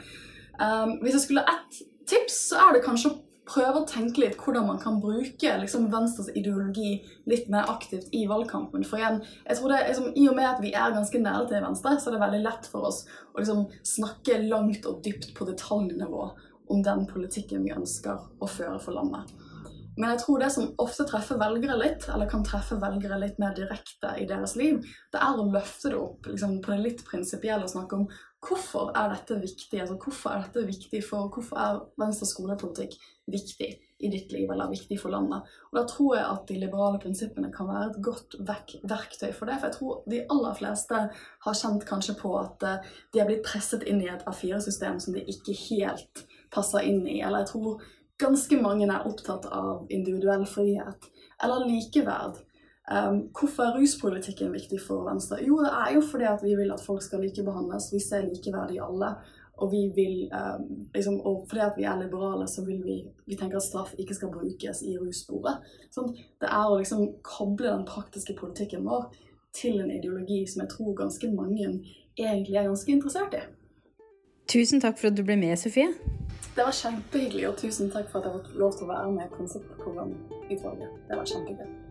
Um, 0.57 0.97
hvis 1.03 1.19
jeg 1.19 1.25
skulle 1.27 1.45
ett 1.53 1.83
tips, 2.09 2.39
så 2.49 2.65
er 2.65 2.75
det 2.75 2.83
kanskje 2.87 3.13
å 3.13 3.19
prøve 3.49 3.81
å 3.81 3.87
tenke 3.89 4.23
litt 4.23 4.37
hvordan 4.39 4.67
man 4.69 4.79
kan 4.81 4.99
bruke 5.03 5.57
liksom, 5.59 5.89
Venstres 5.91 6.31
ideologi 6.37 6.95
litt 7.29 7.49
mer 7.51 7.67
aktivt 7.71 8.13
i 8.15 8.23
valgkampen. 8.29 8.85
For 8.87 9.01
igjen, 9.01 9.21
jeg 9.43 9.59
tror 9.59 9.73
det, 9.73 9.81
liksom, 9.89 10.09
I 10.15 10.27
og 10.31 10.37
med 10.39 10.49
at 10.49 10.63
vi 10.63 10.71
er 10.71 10.95
ganske 10.95 11.23
nære 11.23 11.49
til 11.51 11.65
Venstre, 11.65 11.95
så 11.99 12.09
er 12.09 12.17
det 12.17 12.23
veldig 12.23 12.41
lett 12.45 12.69
for 12.71 12.89
oss 12.89 13.03
å 13.33 13.41
liksom, 13.41 13.65
snakke 13.95 14.39
langt 14.45 14.87
og 14.89 15.03
dypt 15.05 15.33
på 15.37 15.47
detaljnivå 15.49 16.27
om 16.73 16.83
den 16.85 17.03
politikken 17.09 17.65
vi 17.67 17.75
ønsker 17.75 18.23
å 18.39 18.49
føre 18.49 18.79
for 18.81 18.95
landet. 18.95 19.33
Men 19.93 20.15
jeg 20.15 20.23
tror 20.23 20.39
det 20.41 20.49
som 20.55 20.71
ofte 20.81 21.05
treffer 21.05 21.37
velgere 21.37 21.75
litt, 21.77 22.07
eller 22.09 22.29
kan 22.29 22.45
treffe 22.45 22.79
velgere 22.81 23.19
litt 23.21 23.37
mer 23.41 23.53
direkte 23.57 24.15
i 24.17 24.25
deres 24.29 24.55
liv, 24.57 24.79
det 25.13 25.21
er 25.21 25.37
å 25.37 25.49
løfte 25.53 25.91
det 25.93 25.99
opp 25.99 26.29
liksom, 26.31 26.57
på 26.63 26.73
det 26.73 26.79
litt 26.81 27.03
prinsipielle 27.05 27.67
og 27.67 27.73
snakke 27.75 27.99
om 27.99 28.07
hvorfor 28.43 28.91
er 28.97 29.09
dette 29.13 29.39
viktig? 29.41 29.79
Altså, 29.81 29.95
hvorfor 30.03 30.29
er 30.33 30.43
dette 30.45 30.65
viktig 30.67 31.01
for, 31.05 31.31
hvorfor 31.33 31.59
er 31.59 31.79
Venstres 32.01 32.33
skolepolitikk 32.35 32.95
viktig 33.31 33.69
i 34.03 34.11
ditt 34.11 34.31
liv, 34.35 34.51
eller 34.51 34.71
viktig 34.71 34.99
for 34.99 35.13
landet? 35.13 35.47
Og 35.71 35.79
Da 35.79 35.85
tror 35.87 36.15
jeg 36.17 36.27
at 36.27 36.45
de 36.49 36.59
liberale 36.59 36.99
prinsippene 36.99 37.51
kan 37.53 37.69
være 37.71 37.89
et 37.91 37.99
godt 38.03 38.37
verk, 38.39 38.75
verktøy 38.83 39.31
for 39.31 39.49
det. 39.49 39.57
For 39.59 39.67
jeg 39.67 39.77
tror 39.77 40.03
de 40.11 40.21
aller 40.35 40.53
fleste 40.59 41.01
har 41.47 41.59
kjent 41.61 41.87
kanskje 41.89 42.17
på 42.19 42.35
at 42.39 42.67
uh, 42.67 42.93
de 43.13 43.19
har 43.19 43.29
blitt 43.29 43.45
presset 43.47 43.83
inn 43.87 44.01
i 44.03 44.11
et 44.11 44.25
A4-system 44.29 44.99
som 44.99 45.15
de 45.15 45.25
ikke 45.35 45.57
helt 45.69 46.25
passer 46.53 46.85
inn 46.89 47.05
i. 47.07 47.21
Eller 47.21 47.43
jeg 47.43 47.53
tror 47.53 47.83
ganske 48.23 48.61
mange 48.61 48.87
er 48.87 49.07
opptatt 49.07 49.45
av 49.51 49.87
individuell 49.89 50.45
frihet, 50.47 51.09
eller 51.43 51.65
likeverd. 51.67 52.43
Um, 52.91 53.29
hvorfor 53.31 53.63
er 53.63 53.77
ruspolitikken 53.77 54.51
viktig 54.51 54.81
for 54.83 55.05
Venstre? 55.07 55.39
Jo, 55.47 55.61
det 55.63 55.71
er 55.71 55.93
jo 55.95 56.01
fordi 56.01 56.27
at 56.27 56.43
vi 56.43 56.55
vil 56.59 56.73
at 56.73 56.83
folk 56.83 57.01
skal 57.01 57.23
likebehandles. 57.23 57.93
Vi 57.93 57.99
ser 58.03 58.27
likeverdig 58.27 58.75
i 58.75 58.83
alle. 58.83 59.15
Og 59.63 59.71
vi 59.71 59.83
vil 59.95 60.29
um, 60.33 60.87
liksom, 60.95 61.21
og 61.21 61.45
fordi 61.49 61.61
at 61.61 61.77
vi 61.77 61.83
er 61.83 62.01
liberale, 62.01 62.47
så 62.47 62.65
vil 62.65 62.81
vi, 62.83 63.03
vi 63.25 63.35
tenker 63.35 63.57
at 63.57 63.63
straff 63.63 63.93
ikke 63.97 64.15
skal 64.17 64.33
brukes 64.33 64.81
i 64.83 64.97
russporet. 64.97 65.61
Sånn, 65.93 66.09
det 66.41 66.49
er 66.49 66.65
å 66.67 66.79
liksom 66.81 67.05
koble 67.23 67.69
den 67.69 67.85
praktiske 67.87 68.35
politikken 68.39 68.83
vår 68.89 69.11
til 69.53 69.79
en 69.79 69.93
ideologi 69.93 70.41
som 70.49 70.65
jeg 70.65 70.73
tror 70.73 70.97
ganske 70.97 71.29
mange 71.31 71.69
egentlig 72.17 72.57
er 72.57 72.67
ganske 72.67 72.91
interessert 72.91 73.37
i. 73.37 73.45
Tusen 74.49 74.81
takk 74.81 74.97
for 74.99 75.13
at 75.13 75.17
du 75.17 75.23
ble 75.23 75.37
med, 75.39 75.55
Sofie. 75.61 75.93
Det 76.53 76.65
var 76.65 76.75
kjempehyggelig, 76.75 77.47
og 77.49 77.57
tusen 77.61 77.93
takk 77.93 78.11
for 78.11 78.19
at 78.19 78.29
jeg 78.29 78.41
fikk 78.41 78.59
lov 78.65 78.75
til 78.75 78.89
å 78.89 78.91
være 78.91 79.15
med 79.15 79.25
i 79.29 79.33
Prinsippprogramutvalget. 79.37 81.01
Det 81.07 81.21
var 81.21 81.31
kjempegøy. 81.31 81.82